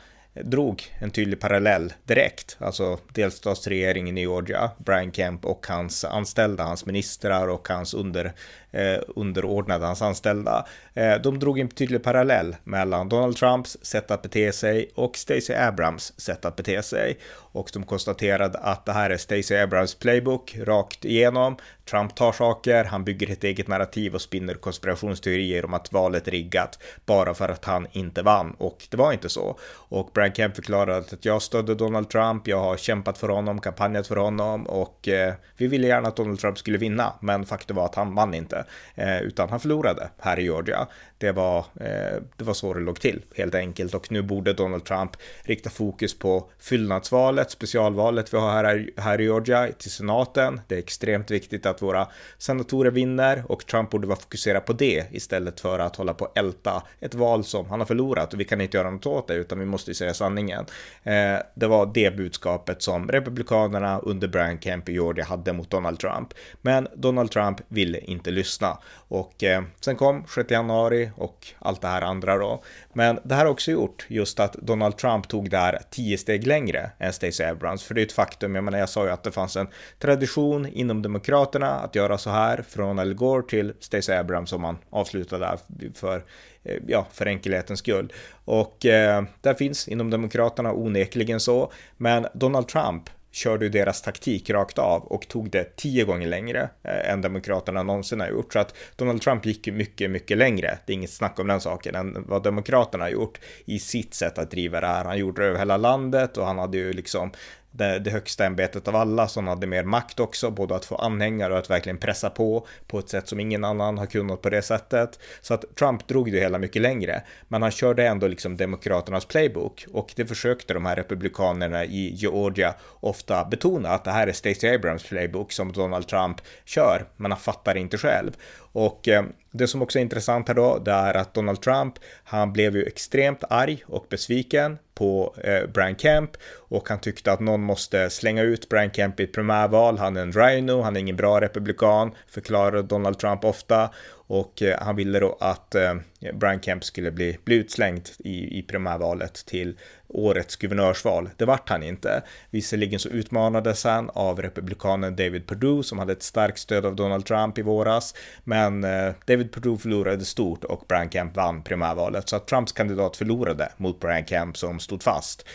[0.43, 6.85] drog en tydlig parallell direkt, alltså delstatsregeringen i Georgia, Brian Kemp och hans anställda, hans
[6.85, 8.33] ministrar och hans under,
[8.71, 10.65] eh, underordnade, hans anställda.
[10.93, 15.55] Eh, de drog en tydlig parallell mellan Donald Trumps sätt att bete sig och Stacey
[15.55, 17.17] Abrams sätt att bete sig.
[17.51, 21.57] Och de konstaterade att det här är Stacey Abrams playbook rakt igenom.
[21.89, 26.79] Trump tar saker, han bygger ett eget narrativ och spinner konspirationsteorier om att valet riggat
[27.05, 28.55] bara för att han inte vann.
[28.57, 29.59] Och det var inte så.
[29.71, 34.07] Och Brian Kemp förklarade att jag stödde Donald Trump, jag har kämpat för honom, kampanjat
[34.07, 37.13] för honom och eh, vi ville gärna att Donald Trump skulle vinna.
[37.21, 38.65] Men faktum var att han vann inte,
[38.95, 40.87] eh, utan han förlorade här i Georgia.
[41.19, 44.85] Det var, eh, det var så det låg till helt enkelt och nu borde Donald
[44.85, 45.11] Trump
[45.43, 50.61] rikta fokus på fyllnadsvalet, specialvalet vi har här, här i Georgia till senaten.
[50.67, 55.05] Det är extremt viktigt att våra senatorer vinner och Trump borde vara fokuserad på det
[55.11, 58.45] istället för att hålla på och älta ett val som han har förlorat och vi
[58.45, 60.65] kan inte göra något åt det utan vi måste ju säga sanningen.
[61.03, 65.99] Eh, det var det budskapet som republikanerna under Brian Kemp i Georgia hade mot Donald
[65.99, 66.33] Trump.
[66.61, 71.87] Men Donald Trump ville inte lyssna och eh, sen kom 6 januari och allt det
[71.87, 72.63] här andra då.
[72.93, 76.47] Men det här har också gjort just att Donald Trump tog det här tio steg
[76.47, 77.83] längre än Stacey Abrams.
[77.83, 79.67] För det är ett faktum, jag menar jag sa ju att det fanns en
[79.99, 84.77] tradition inom Demokraterna att göra så här från Al Gore till Stacey Abrams om man
[84.89, 85.59] avslutade där
[85.93, 86.23] för
[86.63, 88.13] eh, ja, för enkelhetens skull.
[88.45, 94.49] Och eh, där finns inom Demokraterna onekligen så, men Donald Trump körde ju deras taktik
[94.49, 98.53] rakt av och tog det tio gånger längre eh, än Demokraterna någonsin har gjort.
[98.53, 100.79] Så att Donald Trump gick ju mycket, mycket längre.
[100.85, 104.37] Det är inget snack om den saken än vad Demokraterna har gjort i sitt sätt
[104.37, 105.05] att driva det här.
[105.05, 107.31] Han gjorde det över hela landet och han hade ju liksom
[107.71, 111.53] det, det högsta ämbetet av alla som hade mer makt också, både att få anhängare
[111.53, 114.61] och att verkligen pressa på på ett sätt som ingen annan har kunnat på det
[114.61, 115.19] sättet.
[115.41, 119.85] Så att Trump drog det hela mycket längre, men han körde ändå liksom demokraternas playbook
[119.93, 124.75] och det försökte de här republikanerna i Georgia ofta betona att det här är Stacey
[124.75, 128.31] Abrams playbook som Donald Trump kör, men han fattar inte själv.
[128.71, 131.93] Och eh, det som också är intressant här då, det är att Donald Trump,
[132.23, 137.39] han blev ju extremt arg och besviken på eh, Brian Kemp och han tyckte att
[137.39, 139.97] någon måste slänga ut Brian Kemp i ett primärval.
[139.97, 143.89] Han är en rhino, han är ingen bra republikan, förklarade Donald Trump ofta
[144.29, 145.95] och eh, han ville då att eh,
[146.33, 149.77] Brian Kemp skulle bli, bli utslängd i, i primärvalet till
[150.07, 151.29] årets guvernörsval.
[151.37, 152.23] Det vart han inte.
[152.49, 157.25] Visserligen så utmanades han av republikanen David Perdue som hade ett starkt stöd av Donald
[157.25, 162.35] Trump i våras, men eh, David Perdue förlorade stort och Brian Kemp vann primärvalet så
[162.35, 165.45] att Trumps kandidat förlorade mot Brian Kemp som stod fast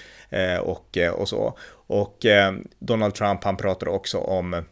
[0.60, 1.58] och, och så.
[1.86, 2.26] Och
[2.78, 4.64] Donald Trump han pratade också om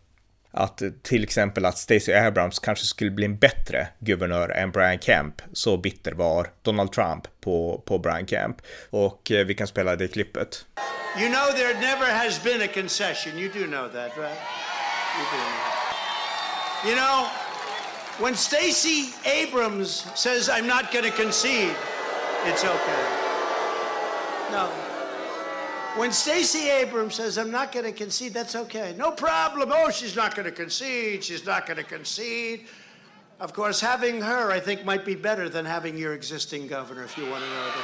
[0.52, 5.42] att till exempel att Stacey Abrams kanske skulle bli en bättre guvernör än Brian Kemp.
[5.52, 8.56] Så bitter var Donald Trump på, på Brian Kemp.
[8.90, 10.66] Och eh, vi kan spela det klippet.
[11.18, 13.38] You know there never has been a concession.
[13.38, 14.38] You do know that, right?
[15.18, 15.82] You do know.
[16.84, 17.28] You know,
[18.18, 21.76] when Stacey Abrams says I'm not going to concede,
[22.46, 23.04] it's okay.
[24.50, 24.81] No.
[25.96, 28.94] When Stacey Abrams says, I'm not going to concede, that's okay.
[28.96, 29.70] No problem.
[29.72, 31.22] Oh, she's not going to concede.
[31.22, 32.66] She's not going to concede.
[33.38, 37.18] Of course, having her, I think, might be better than having your existing governor, if
[37.18, 37.82] you want to know the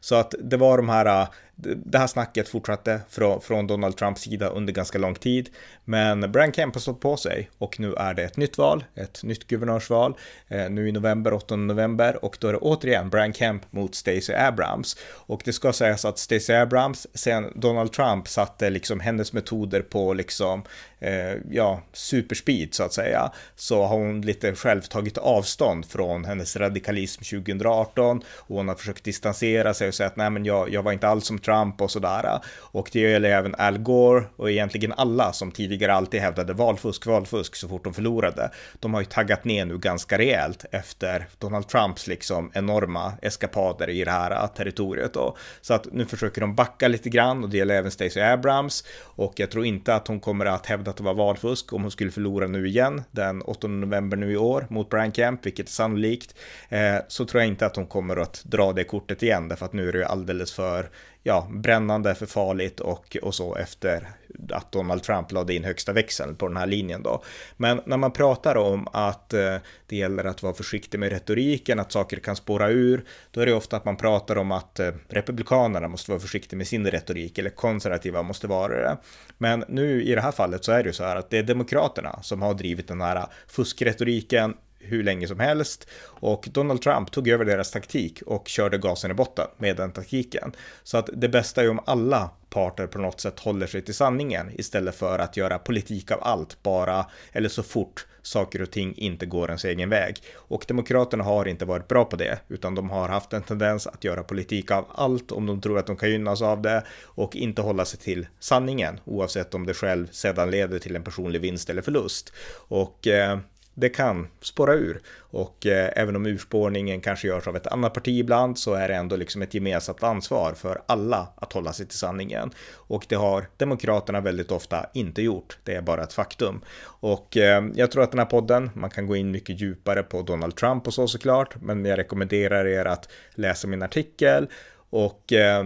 [0.00, 4.20] Så att det var de här äh, det här snacket fortsatte från, från Donald Trumps
[4.20, 5.48] sida under ganska lång tid.
[5.84, 9.22] Men Brian Kemp har stått på sig och nu är det ett nytt val, ett
[9.22, 10.14] nytt guvernörsval,
[10.48, 14.36] eh, nu i november, 8 november och då är det återigen Brian Kemp mot Stacey
[14.36, 14.96] Abrams.
[15.06, 20.12] Och det ska sägas att Stacey Abrams, sen Donald Trump satte liksom hennes metoder på
[20.12, 20.62] liksom,
[20.98, 26.56] eh, ja, superspeed så att säga, så har hon lite själv tagit avstånd från hennes
[26.56, 30.82] radikalism 2018 och hon har försökt distansera sig och säga att nej men jag, jag
[30.82, 32.40] var inte alls som Trump och sådär.
[32.56, 37.56] Och det gäller även Al Gore och egentligen alla som tidigare alltid hävdade valfusk, valfusk
[37.56, 38.50] så fort de förlorade.
[38.80, 44.04] De har ju taggat ner nu ganska rejält efter Donald Trumps liksom enorma eskapader i
[44.04, 45.36] det här territoriet då.
[45.60, 49.32] Så att nu försöker de backa lite grann och det gäller även Stacey Abrams och
[49.36, 52.10] jag tror inte att hon kommer att hävda att det var valfusk om hon skulle
[52.10, 56.34] förlora nu igen den 8 november nu i år mot Brian Kemp, vilket är sannolikt.
[56.68, 59.72] Eh, så tror jag inte att hon kommer att dra det kortet igen därför att
[59.72, 60.90] nu är det ju alldeles för
[61.26, 64.08] ja, brännande för farligt och, och så efter
[64.50, 67.22] att Donald Trump lade in högsta växeln på den här linjen då.
[67.56, 69.56] Men när man pratar om att eh,
[69.86, 73.52] det gäller att vara försiktig med retoriken, att saker kan spåra ur, då är det
[73.52, 77.50] ofta att man pratar om att eh, republikanerna måste vara försiktiga med sin retorik eller
[77.50, 78.96] konservativa måste vara det.
[79.38, 81.42] Men nu i det här fallet så är det ju så här att det är
[81.42, 84.54] demokraterna som har drivit den här fuskretoriken
[84.84, 89.14] hur länge som helst och Donald Trump tog över deras taktik och körde gasen i
[89.14, 90.52] botten med den taktiken.
[90.82, 94.50] Så att det bästa är om alla parter på något sätt håller sig till sanningen
[94.54, 99.26] istället för att göra politik av allt bara eller så fort saker och ting inte
[99.26, 100.16] går ens egen väg.
[100.34, 104.04] Och Demokraterna har inte varit bra på det, utan de har haft en tendens att
[104.04, 107.62] göra politik av allt om de tror att de kan gynnas av det och inte
[107.62, 111.82] hålla sig till sanningen, oavsett om det själv sedan leder till en personlig vinst eller
[111.82, 112.32] förlust.
[112.68, 113.38] Och eh,
[113.74, 115.00] det kan spåra ur.
[115.18, 118.94] Och eh, även om urspårningen kanske görs av ett annat parti ibland så är det
[118.94, 122.50] ändå liksom ett gemensamt ansvar för alla att hålla sig till sanningen.
[122.72, 125.58] Och det har Demokraterna väldigt ofta inte gjort.
[125.64, 126.60] Det är bara ett faktum.
[126.84, 130.22] Och eh, jag tror att den här podden, man kan gå in mycket djupare på
[130.22, 134.48] Donald Trump och så såklart, men jag rekommenderar er att läsa min artikel
[134.90, 135.64] och eh,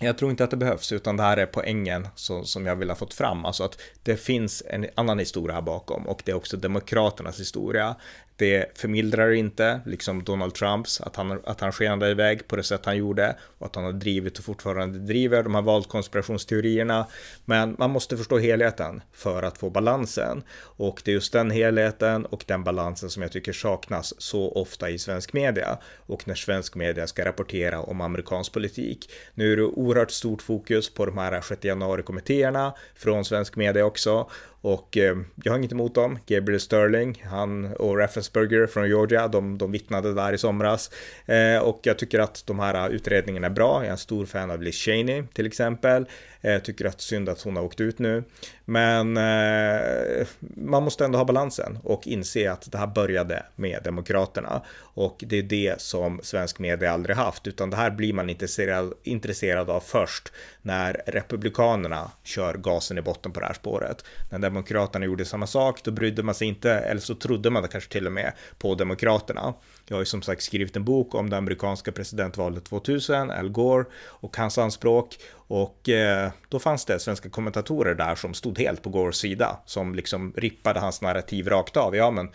[0.00, 2.88] jag tror inte att det behövs, utan det här är poängen som, som jag vill
[2.88, 3.44] ha fått fram.
[3.44, 7.96] Alltså att det finns en annan historia här bakom och det är också Demokraternas historia.
[8.36, 12.84] Det förmildrar inte, liksom Donald Trumps, att han, att han skenade iväg på det sätt
[12.84, 17.06] han gjorde och att han har drivit och fortfarande driver de här valkonspirationsteorierna.
[17.44, 20.42] Men man måste förstå helheten för att få balansen.
[20.58, 24.90] Och det är just den helheten och den balansen som jag tycker saknas så ofta
[24.90, 29.10] i svensk media och när svensk media ska rapportera om amerikansk politik.
[29.34, 34.30] Nu är det oerhört stort fokus på de här 6 januari-kommittéerna från svensk media också
[34.64, 36.18] och eh, jag har inget emot dem.
[36.26, 40.90] Gabriel Sterling, han och Raffensperger från Georgia, de, de vittnade där i somras.
[41.26, 43.78] Eh, och jag tycker att de här utredningarna är bra.
[43.78, 46.06] Jag är en stor fan av Liz Cheney till exempel.
[46.44, 48.24] Eh, tycker att synd att hon har åkt ut nu.
[48.64, 50.26] Men eh,
[50.56, 54.62] man måste ändå ha balansen och inse att det här började med Demokraterna.
[54.76, 58.92] Och det är det som svensk media aldrig haft, utan det här blir man intresserad,
[59.02, 60.32] intresserad av först
[60.62, 64.04] när Republikanerna kör gasen i botten på det här spåret.
[64.30, 67.92] När Demokraterna gjorde samma sak, då brydde man sig inte, eller så trodde man kanske
[67.92, 69.54] till och med på Demokraterna.
[69.88, 73.84] Jag har ju som sagt skrivit en bok om det amerikanska presidentvalet 2000, Al Gore
[73.94, 75.18] och hans anspråk.
[75.46, 79.94] Och eh, då fanns det svenska kommentatorer där som stod helt på Gores sida, som
[79.94, 81.96] liksom rippade hans narrativ rakt av.
[81.96, 82.30] Ja, men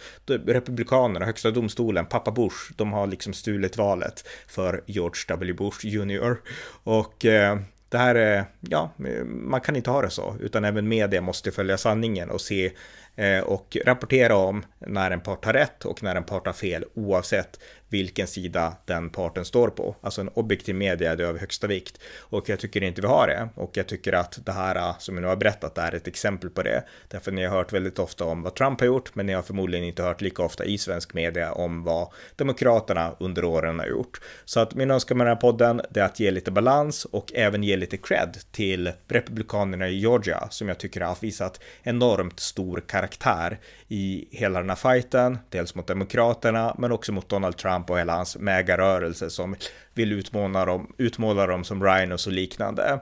[0.45, 5.53] Republikanerna, högsta domstolen, pappa Bush, de har liksom stulit valet för George W.
[5.53, 6.38] Bush Jr.
[6.84, 8.91] Och eh, det här är, ja,
[9.26, 12.72] man kan inte ha det så, utan även media måste följa sanningen och se
[13.16, 16.86] eh, och rapportera om när en part har rätt och när en part har fel
[16.93, 17.60] oavsett
[17.90, 19.96] vilken sida den parten står på.
[20.02, 22.00] Alltså en objektiv media är det av högsta vikt.
[22.20, 23.50] Och jag tycker inte vi har det.
[23.56, 26.50] Och jag tycker att det här äh, som jag nu har berättat är ett exempel
[26.50, 26.84] på det.
[27.08, 29.86] Därför ni har hört väldigt ofta om vad Trump har gjort, men ni har förmodligen
[29.86, 34.22] inte hört lika ofta i svensk media om vad Demokraterna under åren har gjort.
[34.46, 37.64] Så att min önskan med den här podden är att ge lite balans och även
[37.64, 43.60] ge lite cred till Republikanerna i Georgia som jag tycker har visat enormt stor karaktär
[43.88, 48.15] i hela den här fighten, dels mot Demokraterna men också mot Donald Trump och hela
[48.15, 49.55] hans megarörelse som
[49.93, 52.99] vill utmåla dem, utmåla dem som rhinos och liknande.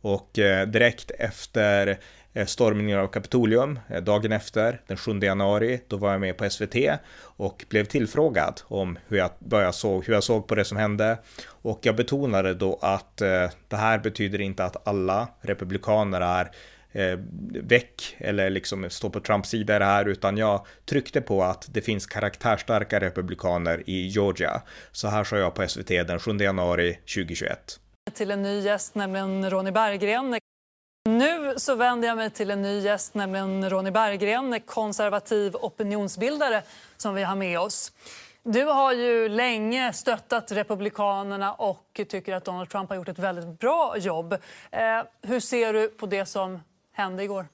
[0.00, 1.98] Och eh, direkt efter
[2.34, 6.50] eh, stormningen av Kapitolium, eh, dagen efter, den 7 januari, då var jag med på
[6.50, 6.76] SVT
[7.20, 11.18] och blev tillfrågad om hur jag, jag såg, hur jag såg på det som hände.
[11.46, 13.16] Och jag betonade då att
[13.68, 16.50] det här betyder inte att alla republikaner är
[16.92, 17.18] eh,
[17.62, 21.66] väck eller liksom stå på Trumps sida i det här, utan jag tryckte på att
[21.74, 24.62] det finns karaktärstarka republikaner i Georgia.
[24.92, 27.80] Så här sa jag på SVT den 7 januari 2021.
[28.14, 30.38] Till en ny gäst, nämligen Ronny Berggren.
[31.08, 36.62] Nu så vänder jag mig till en ny gäst, nämligen Ronny Berggren, konservativ opinionsbildare
[36.96, 37.92] som vi har med oss.
[38.42, 43.60] Du har ju länge stöttat Republikanerna och tycker att Donald Trump har gjort ett väldigt
[43.60, 44.32] bra jobb.
[44.70, 46.60] Eh, hur ser du på det som
[46.98, 47.48] hände igår?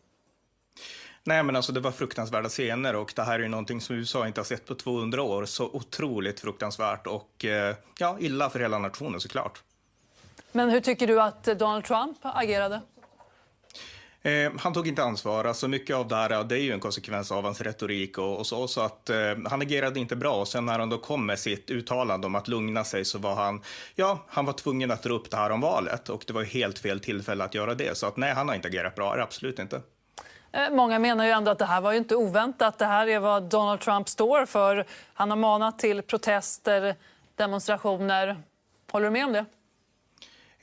[1.25, 4.27] Nej, men alltså det var fruktansvärda scener och det här är ju någonting som USA
[4.27, 5.45] inte har sett på 200 år.
[5.45, 9.63] Så otroligt fruktansvärt och eh, ja, illa för hela nationen såklart.
[10.53, 12.81] Men hur tycker du att Donald Trump agerade?
[14.27, 15.45] Eh, han tog inte ansvar.
[15.45, 18.47] Alltså mycket av det här det är ju en konsekvens av hans retorik och, och
[18.47, 18.69] så.
[18.69, 19.17] Så att eh,
[19.51, 20.35] han agerade inte bra.
[20.35, 23.35] Och sen när han då kom med sitt uttalande om att lugna sig så var
[23.35, 23.63] han,
[23.95, 26.09] ja, han var tvungen att dra upp det här om valet.
[26.09, 27.97] Och det var helt fel tillfälle att göra det.
[27.97, 29.81] Så att nej, han har inte agerat bra, absolut inte.
[30.53, 32.79] Eh, många menar ju ändå att det här var ju inte oväntat.
[32.79, 34.85] Det här är vad Donald Trump står för.
[35.15, 36.95] Han har manat till protester,
[37.37, 38.43] demonstrationer.
[38.93, 39.45] Håller du med om det?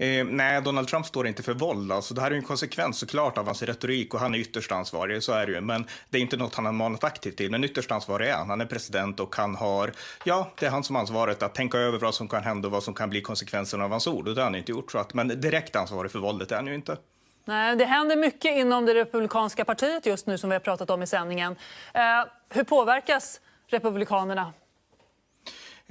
[0.01, 1.91] Eh, nej, Donald Trump står inte för våld.
[1.91, 5.23] Alltså, det här är en konsekvens såklart av hans retorik och han är ytterst ansvarig,
[5.23, 5.61] så är det ju.
[5.61, 7.51] Men det är inte något han har manat aktivt till.
[7.51, 8.49] Men ytterst ansvarig är han.
[8.49, 9.91] Han är president och han har,
[10.23, 12.71] ja, det är han som har ansvaret att tänka över vad som kan hända och
[12.71, 14.27] vad som kan bli konsekvenserna av hans ord.
[14.27, 14.91] Och det har han inte gjort.
[14.91, 16.97] Så att, men direkt ansvarig för våldet är han ju inte.
[17.45, 21.01] Nej, det händer mycket inom det republikanska partiet just nu som vi har pratat om
[21.01, 21.55] i sändningen.
[21.93, 22.01] Eh,
[22.49, 24.53] hur påverkas republikanerna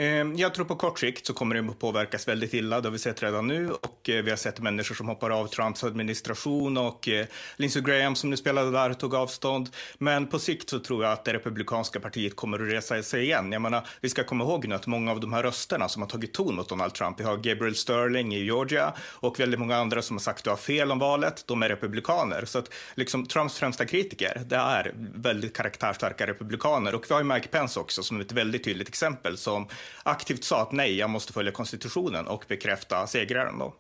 [0.01, 2.81] Ehm, jag tror på kort sikt så kommer det påverkas väldigt illa.
[2.81, 5.47] Det har vi sett redan nu och eh, vi har sett människor som hoppar av
[5.47, 7.27] Trumps administration och eh,
[7.57, 9.69] Lindsey Graham som nu spelade där tog avstånd.
[9.99, 13.53] Men på sikt så tror jag att det republikanska partiet kommer att resa sig igen.
[13.53, 16.09] Jag menar, vi ska komma ihåg nu att många av de här rösterna som har
[16.09, 20.03] tagit ton mot Donald Trump, vi har Gabriel Sterling i Georgia och väldigt många andra
[20.03, 22.45] som har sagt att du har fel om valet, de är republikaner.
[22.45, 27.27] Så att liksom Trumps främsta kritiker, det är väldigt karaktärstarka republikaner och vi har ju
[27.27, 29.69] Mike Pence också som är ett väldigt tydligt exempel som
[30.03, 33.59] aktivt sa att nej, jag måste följa konstitutionen och bekräfta segraren.
[33.59, 33.75] Då.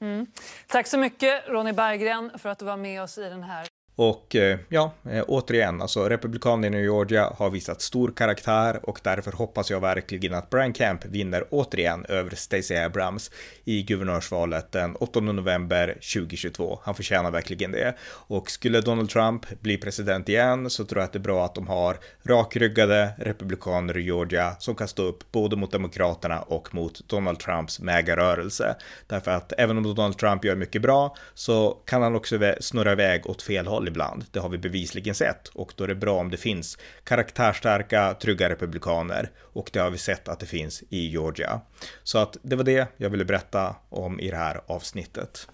[0.00, 0.26] Mm.
[0.66, 3.67] Tack så mycket Ronny Berggren för att du var med oss i den här
[3.98, 9.32] och eh, ja, eh, återigen, alltså Republikanerna i Georgia har visat stor karaktär och därför
[9.32, 13.30] hoppas jag verkligen att Brian Kemp vinner återigen över Stacey Abrams
[13.64, 16.80] i guvernörsvalet den 8 november 2022.
[16.82, 17.94] Han förtjänar verkligen det.
[18.02, 21.54] Och skulle Donald Trump bli president igen så tror jag att det är bra att
[21.54, 27.08] de har rakryggade republikaner i Georgia som kan stå upp både mot demokraterna och mot
[27.08, 28.76] Donald Trumps megarörelse.
[29.06, 33.26] Därför att även om Donald Trump gör mycket bra så kan han också snurra iväg
[33.26, 34.24] åt fel håll ibland.
[34.30, 38.48] Det har vi bevisligen sett och då är det bra om det finns karaktärstarka, trygga
[38.48, 41.60] republikaner och det har vi sett att det finns i Georgia.
[42.02, 45.48] Så att det var det jag ville berätta om i det här avsnittet.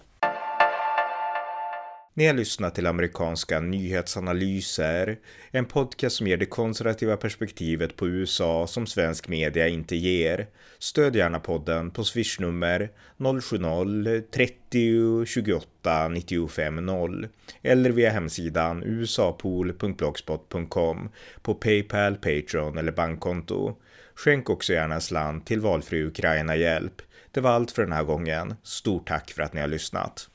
[2.17, 5.17] Ni har lyssnat till amerikanska nyhetsanalyser,
[5.51, 10.47] en podcast som ger det konservativa perspektivet på USA som svensk media inte ger.
[10.79, 17.27] Stöd gärna podden på swishnummer 070-30 28 95 0
[17.61, 21.09] eller via hemsidan usapool.blogspot.com
[21.41, 23.75] på Paypal, Patreon eller bankkonto.
[24.15, 27.01] Skänk också gärna en slant till valfri Ukraina-hjälp.
[27.31, 28.55] Det var allt för den här gången.
[28.63, 30.29] Stort tack för att ni har lyssnat.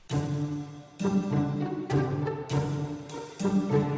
[1.01, 1.25] Thank
[3.73, 3.90] you.